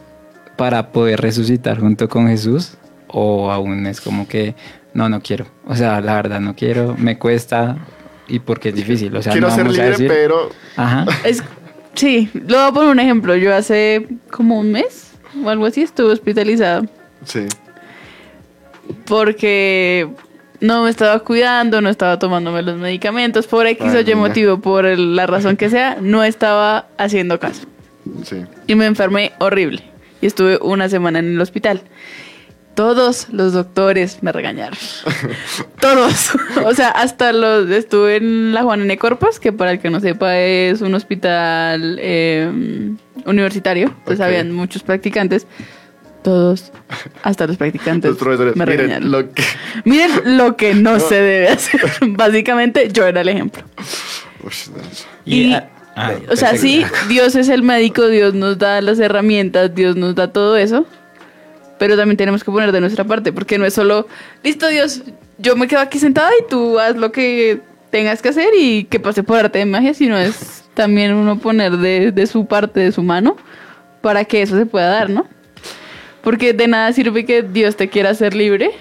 [0.57, 2.73] para poder resucitar junto con Jesús,
[3.07, 4.55] o aún es como que,
[4.93, 7.77] no, no quiero, o sea, la verdad no quiero, me cuesta
[8.27, 11.05] y porque es difícil, o sea, Quiero no ser libre, decir- pero Ajá.
[11.23, 11.43] Es,
[11.97, 13.35] sí, lo voy a poner un ejemplo.
[13.35, 15.11] Yo hace como un mes
[15.43, 16.83] o algo así estuve hospitalizada
[17.25, 17.41] sí.
[19.05, 20.07] porque
[20.59, 24.59] no me estaba cuidando, no estaba tomándome los medicamentos por X Ay, o Y motivo,
[24.59, 27.67] por el- la razón que sea, no estaba haciendo caso.
[28.23, 28.43] Sí.
[28.67, 29.83] Y me enfermé horrible.
[30.21, 31.81] Y estuve una semana en el hospital.
[32.77, 34.77] Todos los doctores me regañaron.
[35.81, 36.33] Todos.
[36.63, 37.67] O sea, hasta los...
[37.71, 38.95] Estuve en la Juan N.
[38.99, 42.47] Corpus, que para el que no sepa es un hospital eh,
[43.25, 43.87] universitario.
[43.87, 45.47] Entonces habían muchos practicantes.
[46.23, 46.71] Todos,
[47.23, 49.11] hasta los practicantes, Los profesores, me miren regañaron.
[49.11, 49.43] lo que...
[49.83, 51.81] Miren lo que no se debe hacer.
[52.01, 53.63] Básicamente, yo era el ejemplo.
[55.25, 59.73] Y, ah, ah, o sea, sí, Dios es el médico, Dios nos da las herramientas,
[59.73, 60.85] Dios nos da todo eso,
[61.79, 64.07] pero también tenemos que poner de nuestra parte, porque no es solo,
[64.43, 65.03] listo Dios,
[65.37, 67.61] yo me quedo aquí sentada y tú haz lo que
[67.91, 71.77] tengas que hacer y que pase por arte de magia, sino es también uno poner
[71.77, 73.37] de, de su parte, de su mano,
[74.01, 75.27] para que eso se pueda dar, ¿no?
[76.21, 78.71] Porque de nada sirve que Dios te quiera hacer libre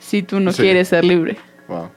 [0.00, 0.62] si tú no Sí.
[0.62, 1.36] quieres ser libre.
[1.68, 1.90] Wow.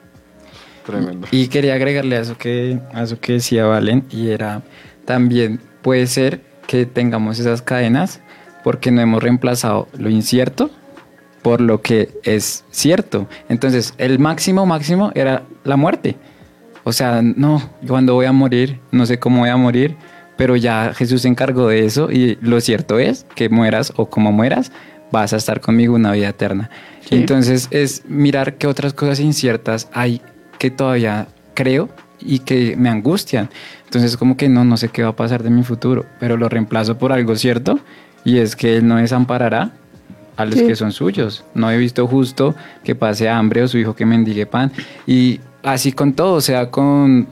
[0.85, 1.27] Tremendo.
[1.31, 4.61] Y quería agregarle a eso que, a eso que decía Valen, y era
[5.05, 8.21] también puede ser que tengamos esas cadenas
[8.67, 10.69] porque no hemos reemplazado lo incierto
[11.41, 13.25] por lo que es cierto.
[13.47, 16.17] Entonces, el máximo máximo era la muerte.
[16.83, 19.95] O sea, no, cuando voy a morir, no sé cómo voy a morir,
[20.35, 24.33] pero ya Jesús se encargó de eso y lo cierto es que mueras o como
[24.33, 24.73] mueras,
[25.13, 26.69] vas a estar conmigo una vida eterna.
[27.07, 27.15] Sí.
[27.15, 30.21] Entonces es mirar qué otras cosas inciertas hay
[30.59, 31.87] que todavía creo
[32.19, 33.49] y que me angustian.
[33.85, 36.49] Entonces como que no, no sé qué va a pasar de mi futuro, pero lo
[36.49, 37.79] reemplazo por algo cierto
[38.27, 39.71] y es que Él no desamparará
[40.35, 40.67] a los Sí.
[40.67, 41.45] que son suyos.
[41.53, 44.71] No he visto justo que pase hambre o su hijo que mendigue pan.
[45.07, 47.27] Y así con todo, sea con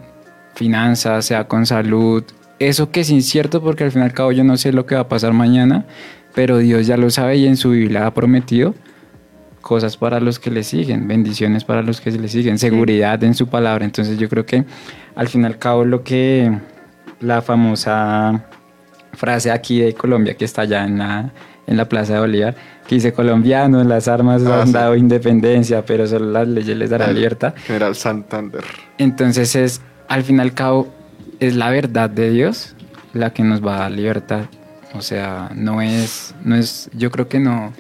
[0.56, 2.24] finanzas, sea con salud.
[2.60, 4.96] Eso que es incierto porque al fin y al cabo yo no sé lo que
[4.96, 5.86] va a pasar mañana,
[6.34, 8.74] pero Dios ya lo sabe y en su Biblia ha prometido
[9.60, 13.48] cosas para los que le siguen, bendiciones para los que le siguen, seguridad en su
[13.48, 13.84] palabra.
[13.84, 14.64] Entonces yo creo que
[15.16, 16.52] al fin y al cabo lo que
[17.20, 18.46] la famosa
[19.16, 21.32] frase aquí de Colombia que está allá en la,
[21.68, 22.56] en la Plaza de Bolívar,
[22.88, 24.74] que dice colombianos, las armas Ah, han sí.
[24.74, 27.54] dado independencia, pero solo las leyes les darán libertad.
[27.66, 28.64] General Santander.
[28.98, 30.88] Entonces es, al fin y al cabo,
[31.40, 32.76] es la verdad de Dios
[33.14, 34.46] la que nos va a dar libertad.
[34.94, 37.74] O sea, no es, no es, yo creo que no.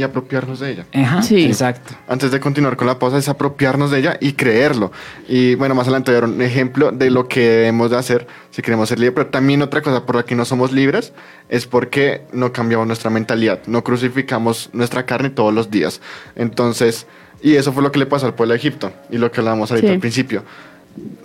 [0.00, 0.86] Y apropiarnos de ella.
[0.94, 1.44] Ajá, Sí.
[1.44, 1.94] exacto.
[2.08, 4.92] Antes de continuar con la pausa, es apropiarnos de ella y creerlo.
[5.28, 8.26] Y bueno, más adelante voy a dar un ejemplo de lo que debemos de hacer
[8.50, 9.14] si queremos ser libres.
[9.14, 11.12] Pero también otra cosa por la que no somos libres
[11.50, 13.60] es porque no cambiamos nuestra mentalidad.
[13.66, 16.00] No crucificamos nuestra carne todos los días.
[16.34, 17.06] Entonces,
[17.42, 19.70] y eso fue lo que le pasó al pueblo de Egipto y lo que hablábamos
[19.70, 19.94] ahorita Sí.
[19.94, 20.42] al principio.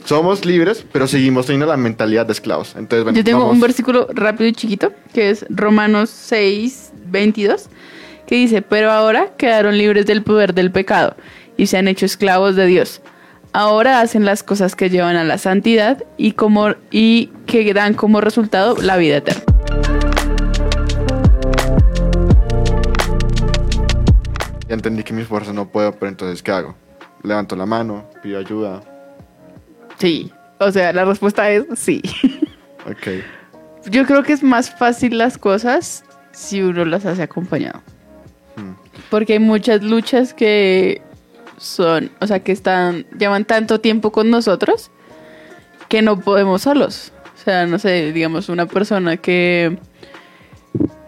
[0.06, 2.76] Somos libres, pero seguimos teniendo la mentalidad de esclavos.
[2.78, 7.70] Entonces, bueno, Yo tengo vamos- un versículo rápido y chiquito, que es Romanos 6, 22,
[8.28, 11.16] que dice, pero ahora quedaron libres del poder del pecado
[11.58, 13.02] y se han hecho esclavos de Dios.
[13.54, 18.20] Ahora hacen las cosas que llevan a la santidad y, como, y que dan como
[18.20, 19.44] resultado la vida eterna.
[24.68, 26.76] Ya entendí que mis fuerzas no puedo, pero entonces, ¿qué hago?
[27.24, 28.82] Levanto la mano, pido ayuda.
[29.98, 32.02] Sí, o sea, la respuesta es sí.
[32.88, 33.24] Ok.
[33.90, 37.82] yo creo que es más fácil las cosas si uno las hace acompañado.
[39.10, 41.02] Porque hay muchas luchas que
[41.58, 44.92] son, o sea, que están, llevan tanto tiempo con nosotros
[45.90, 47.12] que no podemos solos.
[47.36, 49.78] O sea, no sé, digamos, una persona que,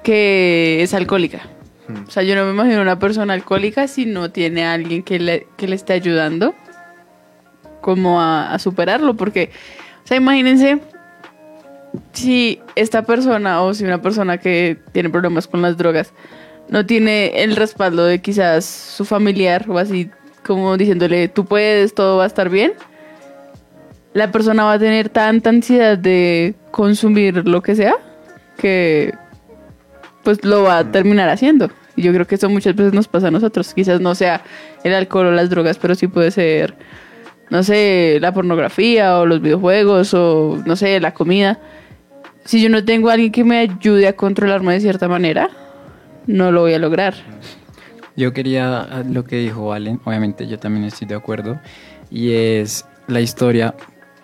[0.04, 1.42] que es alcohólica.
[1.88, 2.08] Mm.
[2.08, 5.20] O sea, yo no me imagino una persona alcohólica si no tiene a alguien que
[5.20, 6.54] le, que le esté ayudando
[7.82, 9.16] como a, a superarlo.
[9.16, 9.52] Porque,
[10.04, 10.80] o sea, imagínense
[12.14, 16.14] si esta persona o si una persona que tiene problemas con las drogas
[16.70, 20.10] no tiene el respaldo de quizás su familiar o así
[20.46, 22.74] como diciéndole tú puedes, todo va a estar bien,
[24.14, 27.96] la persona va a tener tanta ansiedad de consumir lo que sea
[28.58, 29.14] que
[30.24, 31.70] pues lo va a terminar haciendo.
[31.96, 33.74] Y yo creo que eso muchas veces nos pasa a nosotros.
[33.74, 34.44] Quizás no sea
[34.84, 36.76] el alcohol o las drogas, pero sí puede ser,
[37.50, 41.60] no sé, la pornografía o los videojuegos o, no sé, la comida.
[42.44, 45.50] Si yo no tengo a alguien que me ayude a controlarme de cierta manera,
[46.28, 47.16] no lo voy a lograr.
[48.16, 51.60] Yo quería ah, lo que dijo Valen, obviamente yo también estoy de acuerdo,
[52.12, 53.76] y es la historia,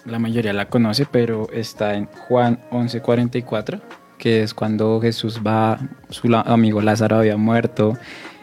[0.06, 3.82] la mayoría la conoce, pero está en Juan 11:44,
[4.18, 7.98] que es cuando Jesús va, su amigo Lázaro había muerto,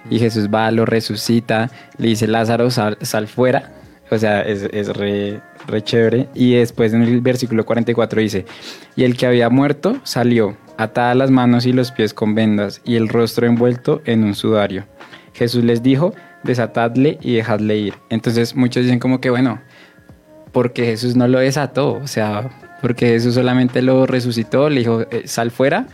[0.09, 3.73] y Jesús va, lo resucita, le dice Lázaro, sal, sal fuera,
[4.11, 8.47] o sea, es, es re, re chévere, y después en el versículo 44 dice,
[8.95, 12.97] y el que había muerto salió, atada las manos y los pies con vendas, y
[12.97, 14.87] el rostro envuelto en un sudario.
[15.35, 17.95] Jesús les dijo, desatadle y dejadle ir.
[18.09, 19.61] Entonces muchos dicen como que, bueno,
[20.53, 22.49] porque Jesús no lo desató, o sea,
[22.81, 25.87] porque Jesús solamente lo resucitó, le dijo, eh, sal fuera,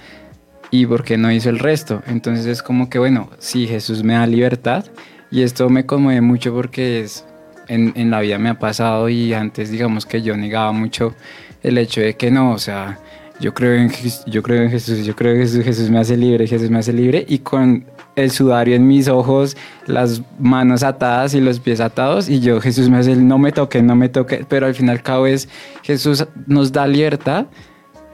[0.70, 2.02] y porque no hizo el resto.
[2.06, 4.84] Entonces es como que, bueno, sí, Jesús me da libertad,
[5.30, 7.26] y esto me conmueve mucho porque es,
[7.66, 11.16] en, en la vida me ha pasado y antes digamos que yo negaba mucho
[11.64, 13.00] el hecho de que no, o sea,
[13.40, 13.90] yo creo en,
[14.26, 16.92] yo creo en Jesús, yo creo en Jesús, Jesús me hace libre, Jesús me hace
[16.92, 22.28] libre y con el sudario en mis ojos, las manos atadas y los pies atados
[22.30, 24.90] y yo Jesús me hace no me toque, no me toque, pero al fin y
[24.90, 25.48] al cabo es
[25.82, 27.46] Jesús nos da libertad,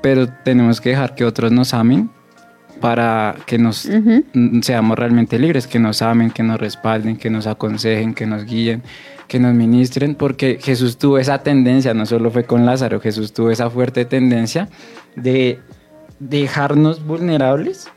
[0.01, 2.11] pero tenemos que dejar que otros nos amen
[2.81, 4.25] para que nos Ujú.
[4.35, 8.45] n- seamos realmente libres, que nos amen, que nos respalden, que nos aconsejen, que nos
[8.45, 8.83] guíen,
[9.29, 13.53] que nos ministren, porque Jesús tuvo esa tendencia, no solo fue con Lázaro, Jesús tuvo
[13.53, 14.69] esa fuerte tendencia
[15.17, 15.61] de
[16.19, 17.89] dejarnos vulnerables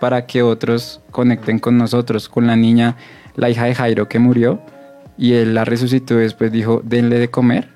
[0.00, 2.96] para que otros conecten con nosotros, con la niña,
[3.36, 4.60] la hija de Jairo que murió,
[5.16, 7.68] y él la resucitó y después dijo, denle de comer.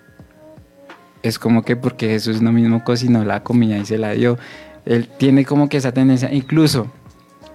[1.22, 4.38] Es como que porque Jesús no mismo cocinó la comida y se la dio.
[4.84, 6.90] Él tiene como que esa tendencia, incluso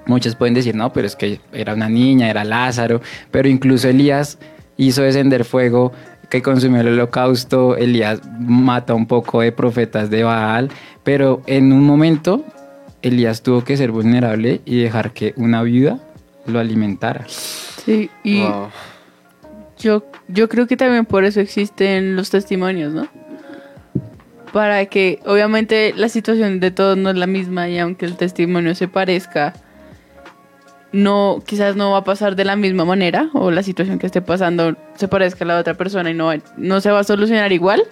[0.05, 4.37] muchos pueden decir, no, pero es que era una niña, era Lázaro, pero incluso Elías
[4.77, 5.91] hizo descender fuego
[6.33, 10.71] que consumió el holocausto, Elías mata un poco de profetas de Baal,
[11.03, 12.43] pero en un momento
[13.03, 15.99] Elías tuvo que ser vulnerable y dejar que una viuda
[16.47, 17.25] lo alimentara.
[17.27, 18.69] Sí, y Wow.
[19.77, 23.07] yo, yo creo que también por eso existen los testimonios, ¿no?
[24.51, 28.73] Para que obviamente la situación de todos no es la misma y aunque el testimonio
[28.73, 29.53] se parezca,
[30.93, 34.21] no, quizás no va a pasar de la misma manera o la situación que esté
[34.21, 37.51] pasando se parezca a la de otra persona y no, no se va a solucionar
[37.51, 37.83] igual,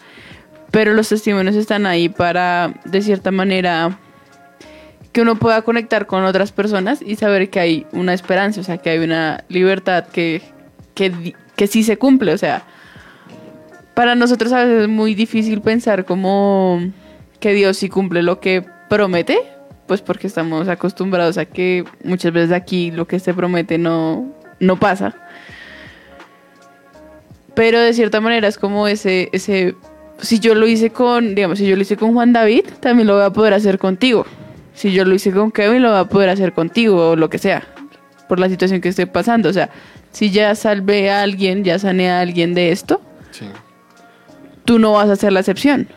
[0.70, 3.98] pero los testimonios están ahí para, de cierta manera,
[5.12, 8.78] que uno pueda conectar con otras personas y saber que hay una esperanza, o sea,
[8.78, 10.42] que hay una libertad que,
[10.94, 12.64] que, que sí se cumple, o sea,
[13.96, 16.80] para nosotros a veces es muy difícil pensar como
[17.40, 19.40] que Dios sí cumple lo que promete,
[19.92, 24.26] pues porque estamos acostumbrados a que muchas veces aquí lo que se promete no,
[24.62, 25.14] no pasa.
[27.56, 29.76] Pero de cierta manera es como ese, ese,
[30.22, 33.16] si yo lo hice con, digamos, si yo lo hice con Juan David, también lo
[33.16, 34.26] voy a poder hacer contigo.
[34.74, 37.38] Si yo lo hice con Kevin, lo voy a poder hacer contigo o lo que
[37.38, 37.68] sea,
[38.30, 39.50] por la situación que esté pasando.
[39.50, 39.72] O sea,
[40.14, 43.02] si ya salvé a alguien, ya sané a alguien de esto,
[43.32, 43.46] Sí.
[44.64, 45.90] tú no vas a ser la excepción.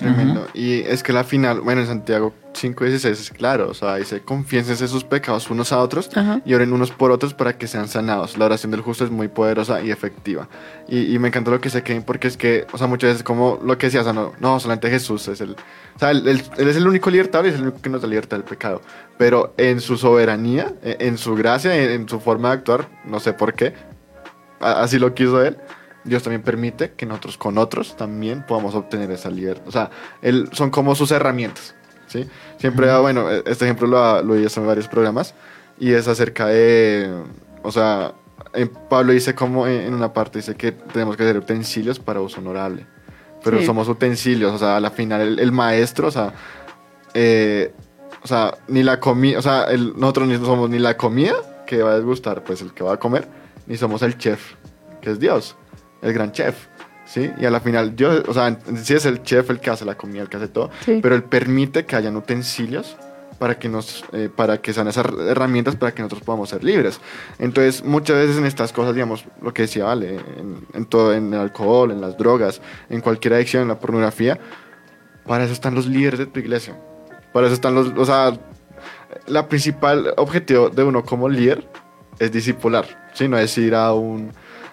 [0.00, 0.46] Tremendo.
[0.54, 4.88] Y es que la final, bueno, en Santiago 5.16 es claro, o sea, dice, confiénsense
[4.88, 6.40] sus pecados unos a otros Ajá.
[6.44, 8.36] y oren unos por otros para que sean sanados.
[8.36, 10.48] La oración del justo es muy poderosa y efectiva.
[10.88, 13.22] Y, y me encantó lo que dice Kevin, porque es que, o sea, muchas veces
[13.22, 16.26] como lo que decía, o sea, no, no solamente Jesús es el, o sea, él,
[16.26, 18.44] él- él es el único libertador y es el único que nos da libertad del
[18.44, 18.80] pecado.
[19.18, 23.20] Pero en su soberanía, en, en su gracia, en, en su forma de actuar, no
[23.20, 23.74] sé por qué,
[24.60, 25.56] así lo quiso él.
[26.04, 29.64] Dios también permite que nosotros con otros también podamos obtener esa libertad.
[29.68, 29.90] O sea,
[30.22, 31.74] él, son como sus herramientas.
[32.06, 32.26] ¿sí?
[32.58, 35.34] Siempre, ah, bueno, e- este ejemplo lo, lo he visto en varios programas
[35.78, 37.10] y es acerca de,
[37.62, 38.14] o sea,
[38.88, 42.40] Pablo dice como en en una parte, dice que tenemos que ser utensilios para uso
[42.40, 42.86] honorable.
[43.44, 43.66] Pero Sí.
[43.66, 46.34] somos utensilios, o sea, a la final el, el maestro, o sea,
[47.14, 47.72] eh,
[48.22, 51.34] o sea, ni la comida, o sea, el- nosotros ni somos ni la comida
[51.66, 53.28] que va a desgustar, pues el que va a comer,
[53.66, 54.54] ni somos el chef,
[55.00, 55.56] que es Dios,
[56.02, 56.66] el gran chef,
[57.06, 57.30] ¿sí?
[57.38, 59.96] Y a la final, Dios, o sea, sí es el chef el que hace la
[59.96, 61.00] comida, el que hace todo, Sí.
[61.02, 62.96] pero él permite que hayan utensilios
[63.38, 67.00] para que nos eh, para que sean esas herramientas para que nosotros podamos ser libres
[67.38, 71.32] entonces muchas veces en estas cosas digamos lo que decía vale en, en todo en
[71.32, 72.60] el alcohol en las drogas
[72.90, 74.38] en cualquier adicción en la pornografía
[75.26, 76.76] para eso están los líderes de tu iglesia
[77.32, 78.38] para eso están los o sea
[79.26, 81.66] la principal objetivo de uno como líder
[82.18, 83.26] es discipular ¿sí?
[83.26, 84.32] no es ir a un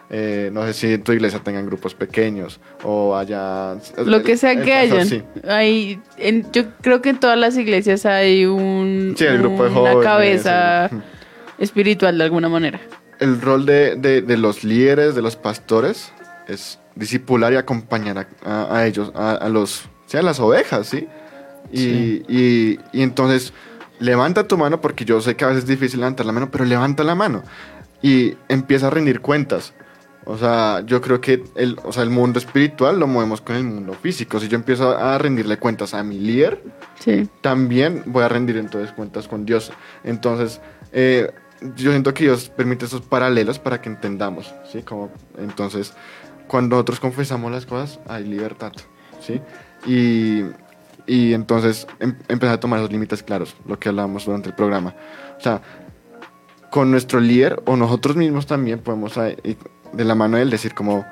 [0.10, 4.52] eh, no sé si en tu iglesia tengan grupos pequeños o haya Lo que sea
[4.54, 5.08] el que pastor, hayan.
[5.08, 5.24] sí.
[5.48, 9.70] Hay, en- yo creo que en todas las iglesias hay un, Sí, el grupo de
[9.72, 11.02] una jóvenes, cabeza el-
[11.60, 12.80] espiritual de alguna manera.
[13.20, 16.12] el rol de, de- de los líderes, de los pastores,
[16.48, 20.88] es discipular y acompañar a, a- a ellos, a, a los, sí, a las ovejas,
[20.88, 21.08] ¿sí?
[21.72, 22.24] Y, Sí.
[22.30, 23.52] y- y entonces,
[24.00, 26.64] levanta tu mano, porque yo sé que a veces es difícil levantar la mano, pero
[26.64, 27.44] levanta la mano
[28.02, 29.74] y empieza a rendir cuentas.
[30.30, 33.64] O sea, yo creo que el, o sea, el mundo espiritual lo movemos con el
[33.64, 34.42] mundo físico.
[34.42, 36.62] Si yo empiezo a rendirle cuentas a mi líder,
[37.00, 37.30] Sí.
[37.40, 39.72] también voy a rendir entonces cuentas con Dios.
[40.04, 40.60] Entonces,
[40.92, 41.32] eh,
[41.78, 44.82] yo siento que Dios permite esos paralelos para que entendamos, ¿sí?
[44.84, 45.94] Como, entonces,
[46.48, 48.74] cuando nosotros confesamos las cosas, hay libertad,
[49.22, 49.40] ¿sí?
[49.86, 50.44] Y,
[51.06, 54.94] y entonces em- empezar a tomar esos límites claros, lo que hablábamos durante el programa.
[55.38, 55.62] O sea,
[56.70, 59.38] con nuestro líder o nosotros mismos también podemos eh,
[59.94, 61.06] de la mano de él decir como,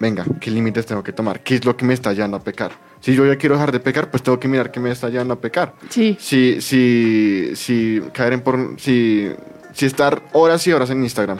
[0.00, 1.40] venga, ¿qué límites tengo que tomar?
[1.40, 2.72] ¿Qué es lo que me está llevando a pecar?
[3.00, 5.34] Si yo ya quiero dejar de pecar, pues tengo que mirar qué me está llevando
[5.34, 5.74] a pecar.
[5.88, 6.16] Sí.
[6.20, 9.30] Si, si, si caer en por, si,
[9.72, 11.38] si estar horas y horas en Instagram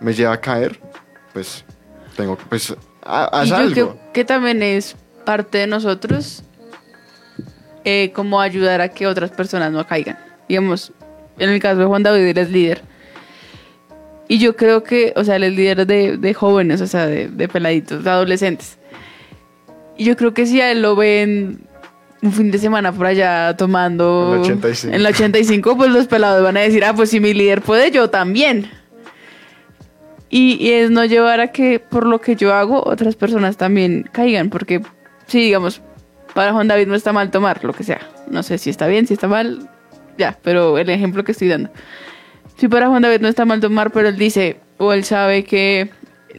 [0.00, 0.78] me lleva a caer,
[1.32, 1.64] pues
[2.16, 3.72] tengo que, pues, ha- haz y yo algo.
[3.72, 6.42] creo que también es parte de nosotros
[7.84, 10.18] eh, como ayudar a que otras personas no caigan.
[10.48, 10.92] Digamos,
[11.38, 12.82] en el caso de Juan David, él es líder.
[14.30, 17.26] Y yo creo que, o sea, él es líder de, de jóvenes, o sea, de,
[17.26, 18.78] de peladitos, de adolescentes.
[19.96, 21.66] Y yo creo que si a él lo ven
[22.22, 24.34] un fin de semana por allá tomando...
[24.36, 24.94] En la 85.
[24.94, 27.90] En la 85, pues los pelados van a decir, ah, pues si mi líder puede,
[27.90, 28.70] yo también.
[30.28, 34.08] Y, y es no llevar a que por lo que yo hago otras personas también
[34.12, 34.80] caigan, porque
[35.26, 35.82] sí, digamos,
[36.34, 37.98] para Juan David no está mal tomar, lo que sea.
[38.30, 39.68] No sé si está bien, si está mal,
[40.16, 41.70] ya, pero el ejemplo que estoy dando.
[42.60, 45.88] Sí, para Juan David no está mal tomar, pero él dice, o él sabe que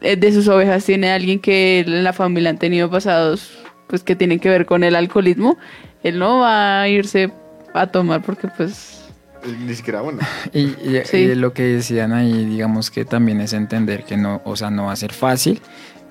[0.02, 3.58] eh, de sus ovejas tiene alguien que en la familia han tenido pasados,
[3.88, 5.58] pues que tienen que ver con el alcoholismo,
[6.04, 7.32] él no va a irse
[7.74, 9.02] a tomar porque pues...
[9.44, 10.20] Eh, Ni siquiera uno.
[10.54, 11.18] Y, y- Sí.
[11.18, 14.86] y lo que decían ahí, digamos que también es entender que no, o sea, no
[14.86, 15.60] va a ser fácil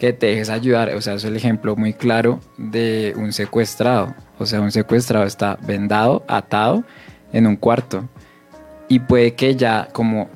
[0.00, 0.92] que te dejes ayudar.
[0.96, 4.14] O sea, es el ejemplo muy claro de un secuestrado.
[4.38, 6.82] O sea, un secuestrado está vendado, atado
[7.32, 8.08] en un cuarto.
[8.90, 10.28] Y puede que ya, como,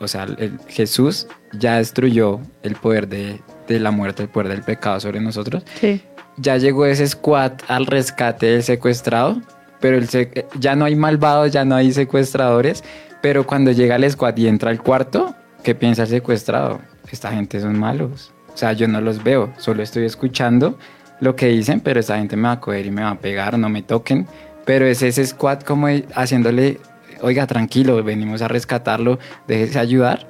[0.00, 4.62] o sea, el- Jesús ya destruyó el poder de, de la muerte, el poder del
[4.62, 6.02] pecado sobre nosotros Sí.
[6.38, 9.40] ya llegó ese squad al rescate del secuestrado,
[9.80, 12.82] pero el sec- ya no hay malvados, ya no hay secuestradores,
[13.20, 16.80] pero cuando llega el squad y entra al cuarto, ¿qué piensa el secuestrado?
[17.12, 18.32] Esta gente son malos.
[18.52, 20.78] O sea, yo no los veo, solo estoy escuchando
[21.20, 23.58] lo que dicen, pero esta gente me va a coger y me va a pegar,
[23.58, 24.26] no me toquen.
[24.64, 26.78] Pero es ese squad como haciéndole,
[27.22, 30.26] oiga, tranquilo, venimos a rescatarlo, déjese ayudar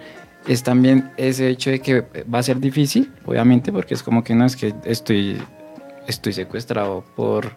[0.47, 4.35] es también ese hecho de que va a ser difícil, obviamente, porque es como que
[4.35, 5.37] no es que estoy,
[6.07, 7.51] estoy secuestrado por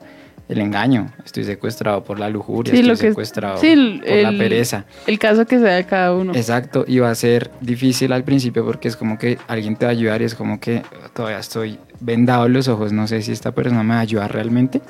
[0.50, 4.18] el engaño, estoy secuestrado por la lujuria, Sí, estoy lo que- secuestrado sí, el- por
[4.18, 4.84] la pereza.
[5.08, 6.34] El caso que sea de cada uno.
[6.36, 9.92] Exacto, y va a ser difícil al principio porque es como que alguien te va
[9.92, 10.82] a ayudar y es como que
[11.14, 14.34] todavía estoy vendado en los ojos, no sé si esta persona me va a ayudar
[14.34, 14.82] realmente,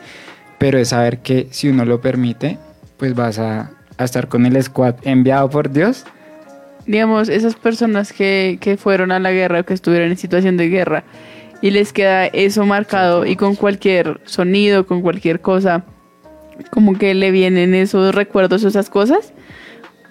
[0.57, 2.57] pero es saber que si uno lo permite,
[2.97, 3.69] pues vas a,
[4.01, 6.05] a estar con el squad enviado por Dios
[6.85, 10.69] digamos, esas personas que, que fueron a la guerra o que estuvieron en situación de
[10.69, 11.03] guerra
[11.61, 15.83] y les queda eso marcado y con cualquier sonido, con cualquier cosa,
[16.71, 19.33] como que le vienen esos recuerdos, esas cosas,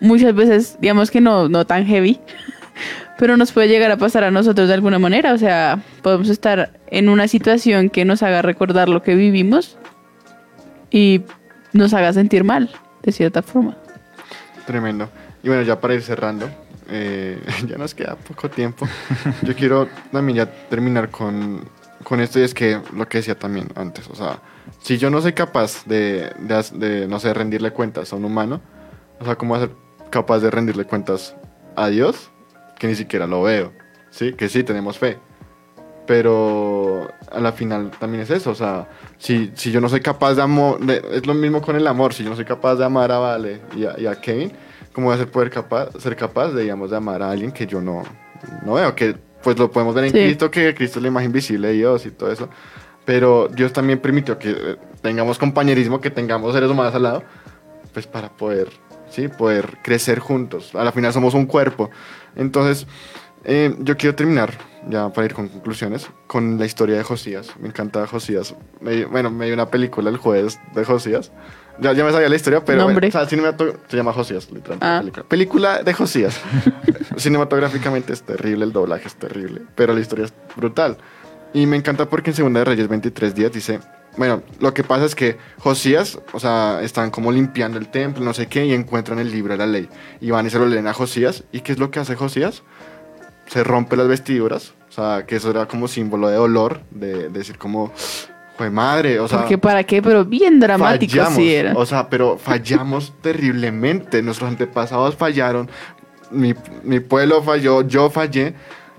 [0.01, 2.21] muchas veces, digamos que no, no tan heavy,
[3.19, 6.79] pero nos puede llegar a pasar a nosotros de alguna manera, o sea, podemos estar
[6.87, 9.77] en una situación que nos haga recordar lo que vivimos
[10.91, 11.23] y
[11.73, 12.71] nos haga sentir mal,
[13.03, 13.77] de cierta forma.
[14.67, 15.09] Tremendo.
[15.43, 16.51] Y bueno, ya para ir cerrando,
[16.89, 18.87] eh, ya nos queda poco tiempo.
[19.43, 21.69] Yo quiero también ya terminar con,
[22.05, 24.41] con esto y es que lo que decía también antes, o sea,
[24.81, 28.61] si yo no soy capaz de, de, no sé, rendirle cuentas a un humano,
[29.19, 29.77] o sea, ¿cómo voy a ser
[30.11, 31.35] capaz de rendirle cuentas
[31.77, 32.31] a Dios?
[32.79, 33.73] Que ni siquiera lo veo,
[34.11, 34.33] ¿sí?
[34.33, 35.19] Que sí, tenemos fe,
[36.11, 40.35] pero a la final también es eso, o sea, si, si yo no soy capaz
[40.35, 43.13] de amor, es lo mismo con el amor, si yo no soy capaz de amar
[43.13, 44.51] a Vale y a, y a Kevin,
[44.93, 47.65] ¿cómo voy a ser, poder capaz, ser capaz de, digamos, de amar a alguien que
[47.65, 48.03] yo no,
[48.67, 48.93] no veo?
[48.93, 50.19] Que pues lo podemos ver en Sí.
[50.19, 52.49] Cristo, que Cristo es la imagen visible de Dios y todo eso,
[53.05, 57.23] pero Dios también permitió que eh, tengamos compañerismo, que tengamos seres humanos al lado,
[57.95, 58.67] pues para poder,
[59.11, 60.75] sí, poder crecer juntos.
[60.75, 61.89] A la final somos un cuerpo.
[62.35, 62.89] Entonces,
[63.45, 64.53] eh, yo quiero terminar,
[64.89, 67.49] ya para ir con conclusiones, con la historia de Josías.
[67.61, 68.55] Me encanta Josías.
[68.81, 71.33] Me- bueno, me dio una película el jueves de Josías.
[71.81, 72.95] Ya, ya me sabía la historia, pero Nombre.
[72.95, 74.85] bueno, o sea, se llama Josías, literalmente.
[74.87, 74.97] Ah.
[74.97, 75.25] la película.
[75.29, 76.39] película de Josías.
[77.17, 80.97] Cinematográficamente es terrible, el doblaje es terrible, pero la historia es brutal.
[81.53, 83.81] Y me encanta porque en Segunda de Reyes 23 días dice,
[84.17, 88.35] bueno, lo que pasa es que Josías, o sea, están como limpiando el templo, no
[88.35, 89.89] sé qué, y encuentran el libro de la ley.
[90.21, 91.45] Y van y se lo leen a Josías.
[91.51, 92.63] ¿Y qué es lo que hace Josías?
[93.51, 97.29] Se rompe las vestiduras, o sea, que eso era como símbolo de dolor, de, de
[97.31, 97.93] decir como,
[98.61, 99.39] fue madre, o sea...
[99.39, 101.73] Porque para qué, pero bien dramático fallamos, sí era.
[101.75, 104.21] O sea, pero fallamos terriblemente.
[104.23, 105.71] Nuestros antepasados fallaron,
[106.31, 108.55] mi, mi pueblo falló, yo fallé.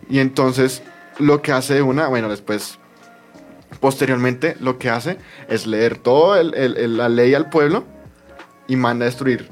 [0.09, 0.81] Y entonces
[1.19, 2.79] lo que hace una, bueno, después,
[3.79, 7.83] posteriormente, lo que hace es leer toda la ley al pueblo
[8.67, 9.47] y manda a destruir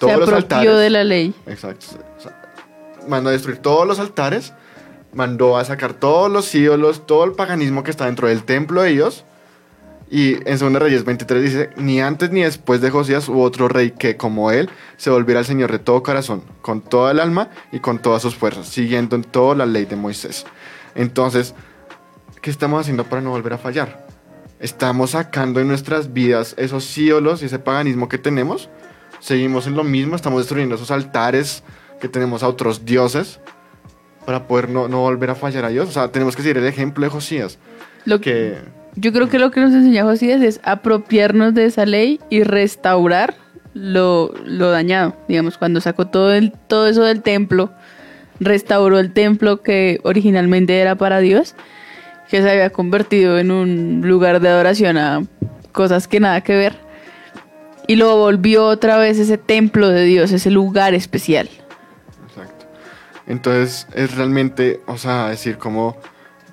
[0.00, 0.76] todos Se los altares.
[0.76, 1.32] de la ley.
[1.46, 1.86] Exacto.
[2.18, 2.42] O sea,
[3.08, 4.52] mandó a destruir todos los altares,
[5.12, 8.90] mandó a sacar todos los ídolos, todo el paganismo que está dentro del templo de
[8.90, 9.24] ellos.
[10.08, 13.90] Y en 2 Reyes 23 dice, ni antes ni después de Josías hubo otro rey
[13.90, 17.80] que, como él, se volviera al Señor de todo corazón, con toda el alma y
[17.80, 20.46] con todas sus fuerzas, siguiendo en toda la ley de Moisés.
[20.94, 21.54] Entonces,
[22.40, 24.06] ¿qué estamos haciendo para no volver a fallar?
[24.60, 28.70] Estamos sacando en nuestras vidas esos ídolos y ese paganismo que tenemos.
[29.18, 31.64] Seguimos en lo mismo, estamos destruyendo esos altares
[32.00, 33.40] que tenemos a otros dioses
[34.24, 35.88] para poder no, no volver a fallar a Dios.
[35.88, 37.58] O sea, tenemos que seguir el ejemplo de Josías.
[38.04, 41.84] Lo que, Que yo creo que lo que nos enseña Josías es apropiarnos de esa
[41.84, 43.34] ley y restaurar
[43.74, 45.14] lo, lo dañado.
[45.28, 47.70] Digamos, cuando sacó todo, el, todo eso del templo,
[48.40, 51.54] restauró el templo que originalmente era para Dios,
[52.30, 55.22] que se había convertido en un lugar de adoración a
[55.72, 56.76] cosas que nada que ver.
[57.86, 61.50] Y lo volvió otra vez ese templo de Dios, ese lugar especial.
[63.26, 65.96] Entonces es realmente, o sea, decir como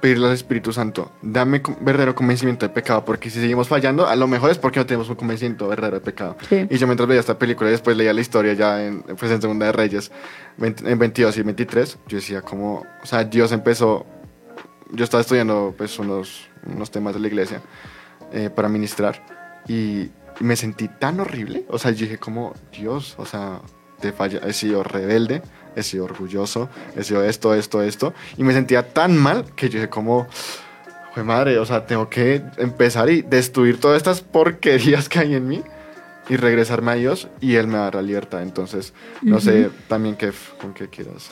[0.03, 4.27] pedirle al Espíritu Santo, dame verdadero convencimiento de pecado, porque si seguimos fallando, a lo
[4.27, 6.35] mejor es porque no tenemos un convencimiento verdadero de pecado.
[6.49, 6.67] Sí.
[6.69, 9.41] Y yo mientras veía esta película y después leía la historia ya en, pues en
[9.41, 10.11] Segunda de Reyes,
[10.57, 14.05] 20 en 22 y 23, yo decía como, o sea, Dios empezó,
[14.91, 17.61] yo estaba estudiando pues unos, unos temas de la iglesia
[18.33, 19.25] eh, para ministrar
[19.69, 20.09] y
[20.41, 23.61] me sentí tan horrible, o sea, yo dije como, Dios, o sea,
[24.01, 25.41] te falla, he sido rebelde,
[25.75, 29.79] he sido orgulloso, he sido esto, esto, esto, y me sentía tan mal que yo
[29.79, 30.27] dije como,
[31.13, 35.47] Jue madre, o sea, tengo que empezar y destruir todas estas porquerías que hay en
[35.47, 35.61] mí
[36.27, 38.41] y regresarme a Dios y Él me dará libertad.
[38.41, 41.29] Entonces, no sé también qué, con qué quieras.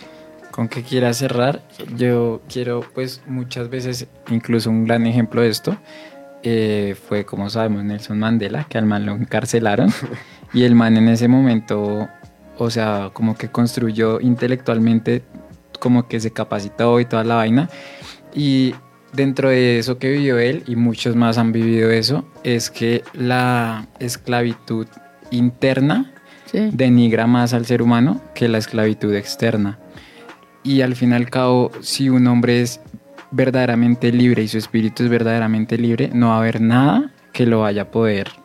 [0.51, 1.63] con que quiera cerrar,
[1.95, 5.75] yo quiero, pues muchas veces, incluso un gran ejemplo de esto,
[6.43, 9.91] eh, fue, como sabemos, Nelson Mandela, que al man lo encarcelaron,
[10.53, 12.09] y el man en ese momento,
[12.62, 15.24] o sea, como que construyó intelectualmente,
[15.80, 17.70] como que se capacitó y toda la vaina,
[18.36, 18.76] y
[19.14, 23.88] dentro de eso que vivió él, y muchos más han vivido eso, es que la
[23.99, 24.88] esclavitud
[25.32, 26.12] interna
[26.45, 26.70] Sí.
[26.74, 29.80] denigra más al ser humano que la esclavitud externa.
[30.64, 32.82] Y al fin y al cabo, si un hombre es
[33.32, 37.62] verdaderamente libre y su espíritu es verdaderamente libre, no va a haber nada que lo
[37.62, 38.40] vaya a poder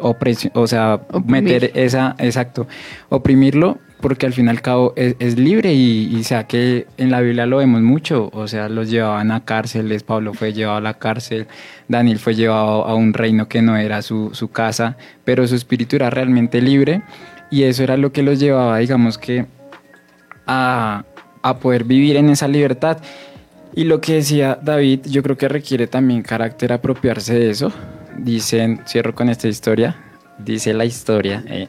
[0.00, 1.42] opresi- o sea, Oprimir.
[1.44, 2.66] meter esa, exacto,
[3.08, 7.10] oprimirlo, porque al fin y al cabo es, es libre y, y sea que en
[7.10, 10.80] la Biblia lo vemos mucho, o sea, los llevaban a cárceles, Pablo fue llevado a
[10.82, 11.46] la cárcel,
[11.88, 15.96] Daniel fue llevado a un reino que no era su, su casa, pero su espíritu
[15.96, 17.02] era realmente libre
[17.50, 19.46] y eso era lo que los llevaba, digamos que,
[20.46, 21.04] a,
[21.42, 22.98] a poder vivir en esa libertad.
[23.74, 27.72] Y lo que decía David, yo creo que requiere también carácter apropiarse de eso.
[28.18, 29.96] Dicen, cierro con esta historia,
[30.38, 31.68] dice la historia, eh,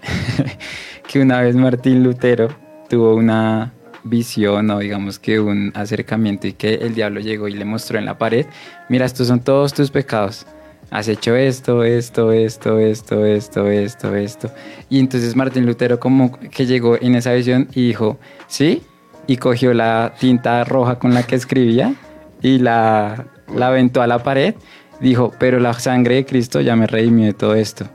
[1.07, 2.49] que una vez Martín Lutero
[2.89, 3.73] tuvo una
[4.03, 8.05] visión o digamos que un acercamiento y que el diablo llegó y le mostró en
[8.05, 8.45] la pared,
[8.89, 10.45] mira, estos son todos tus pecados.
[10.89, 14.51] Has hecho esto, esto, esto, esto, esto, esto, esto.
[14.89, 18.17] Y entonces Martín Lutero como que llegó en esa visión y dijo,
[18.47, 18.83] sí,
[19.27, 21.93] y cogió la tinta roja con la que escribía
[22.41, 24.55] y la, la aventó a la pared.
[24.99, 27.87] Dijo, pero la sangre de Cristo ya me redimió de todo esto.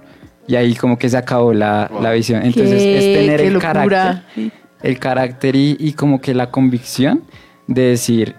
[0.47, 2.03] Y ahí como que se acabó la, Wow.
[2.03, 2.43] la visión.
[2.45, 3.73] Entonces Qué- es tener el locura.
[3.73, 7.23] carácter el carácter y, y como que la convicción
[7.69, 8.35] de decir,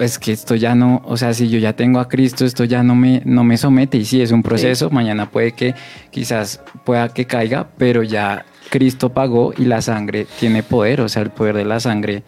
[0.00, 2.82] es que esto ya no, o sea, si yo ya tengo a Cristo, esto ya
[2.82, 3.96] no me, no me somete.
[3.96, 5.76] Y sí, es un proceso, mañana puede que
[6.10, 11.22] quizás pueda que caiga, pero ya Cristo pagó y la sangre tiene poder, o sea,
[11.22, 12.24] el poder de la sangre,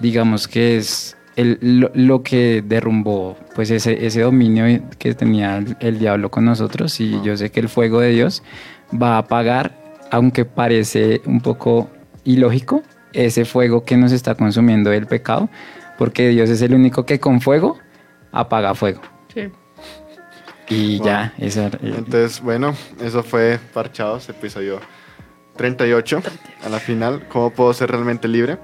[0.00, 6.30] digamos que es el, lo, que derrumbó pues ese, ese dominio que tenía el, diablo
[6.32, 8.42] con nosotros y yo sé que el fuego de Dios
[8.90, 9.78] va a apagar,
[10.10, 11.90] aunque parece un poco
[12.24, 12.82] ilógico,
[13.12, 15.48] ese fuego que nos está consumiendo el pecado,
[15.96, 17.78] porque Dios es el único que con fuego
[18.32, 19.00] apaga fuego.
[19.32, 19.48] Sí.
[20.68, 21.66] Y ya, eso.
[21.66, 24.80] Eh, Entonces, bueno, eso fue Parchados, episodio
[25.56, 26.20] 38,
[26.64, 27.26] a la final.
[27.28, 28.58] ¿Cómo puedo ser realmente libre?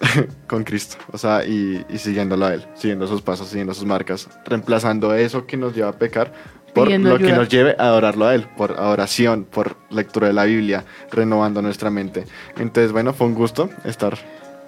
[0.46, 5.14] con Cristo, o sea, y, siguiéndolo a Él, siguiendo sus pasos, siguiendo sus marcas, reemplazando
[5.14, 6.32] eso que nos lleva a pecar
[6.74, 10.44] por lo que nos lleve a adorarlo a Él, por adoración, por lectura de la
[10.44, 12.24] Biblia, renovando nuestra mente.
[12.56, 14.16] Entonces, bueno, fue un gusto estar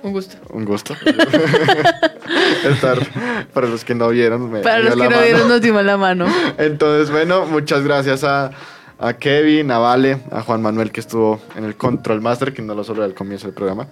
[0.03, 0.37] un gusto.
[0.51, 0.97] Un gusto.
[2.65, 2.99] Estar,
[3.53, 6.27] para los que no vieron, Para los que no vieron, nos dimos la mano.
[6.57, 8.51] Entonces, bueno, muchas gracias a,
[9.01, 12.75] a Kevin, a Vale, a Juan Manuel que estuvo en el Control Master, que no
[12.75, 13.87] lo solo al comienzo del programa.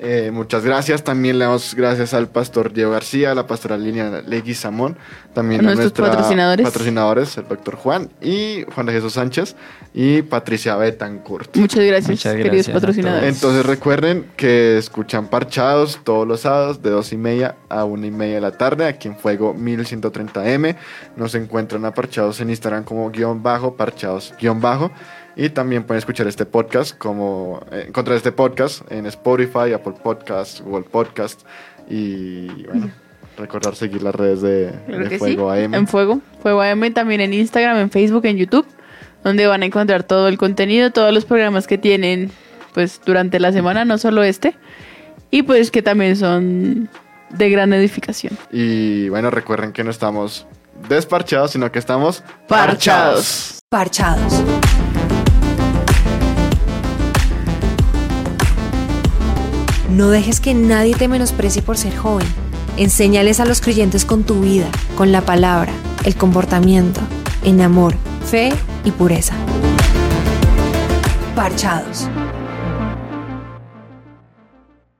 [0.00, 1.04] Eh, muchas gracias.
[1.04, 4.96] También le damos gracias al pastor Diego García, a la pastora Línea Leguizamón,
[5.32, 6.66] también a, nuestros patrocinadores.
[6.66, 9.54] patrocinadores, el doctor Juan y Juan de Jesús Sánchez
[9.94, 11.56] y Patricia Betancourt.
[11.56, 13.34] Muchas gracias, queridos patrocinadores.
[13.34, 18.10] Entonces recuerden que escuchan Parchados todos los sábados de dos y media a una y
[18.10, 20.76] media de la tarde aquí en Fuego 1130M.
[21.16, 24.90] Nos encuentran a Parchados en Instagram como guion bajo, parchados guion bajo.
[25.36, 30.60] Y también pueden escuchar este podcast como eh, encontrar este podcast en Spotify, Apple Podcasts,
[30.60, 31.44] Google Podcasts
[31.88, 32.90] y bueno,
[33.36, 34.72] recordar seguir las redes de,
[35.18, 35.74] Fuego AM.
[35.74, 38.66] En Fuego, Fuego AM también en Instagram, en Facebook, en YouTube,
[39.24, 42.30] donde van a encontrar todo el contenido, todos los programas que tienen
[42.72, 44.54] pues durante la semana, no solo este,
[45.30, 46.88] y pues que también son
[47.30, 48.36] de gran edificación.
[48.52, 50.46] Y bueno, recuerden que no estamos
[50.88, 53.63] desparchados, sino que estamos parchados.
[53.74, 54.40] Parchados.
[59.90, 62.28] No dejes que nadie te menosprecie por ser joven.
[62.76, 65.72] Enséñales a los creyentes con tu vida, con la palabra,
[66.04, 67.00] el comportamiento,
[67.42, 68.52] en amor, fe
[68.84, 69.34] y pureza.
[71.34, 72.08] Parchados.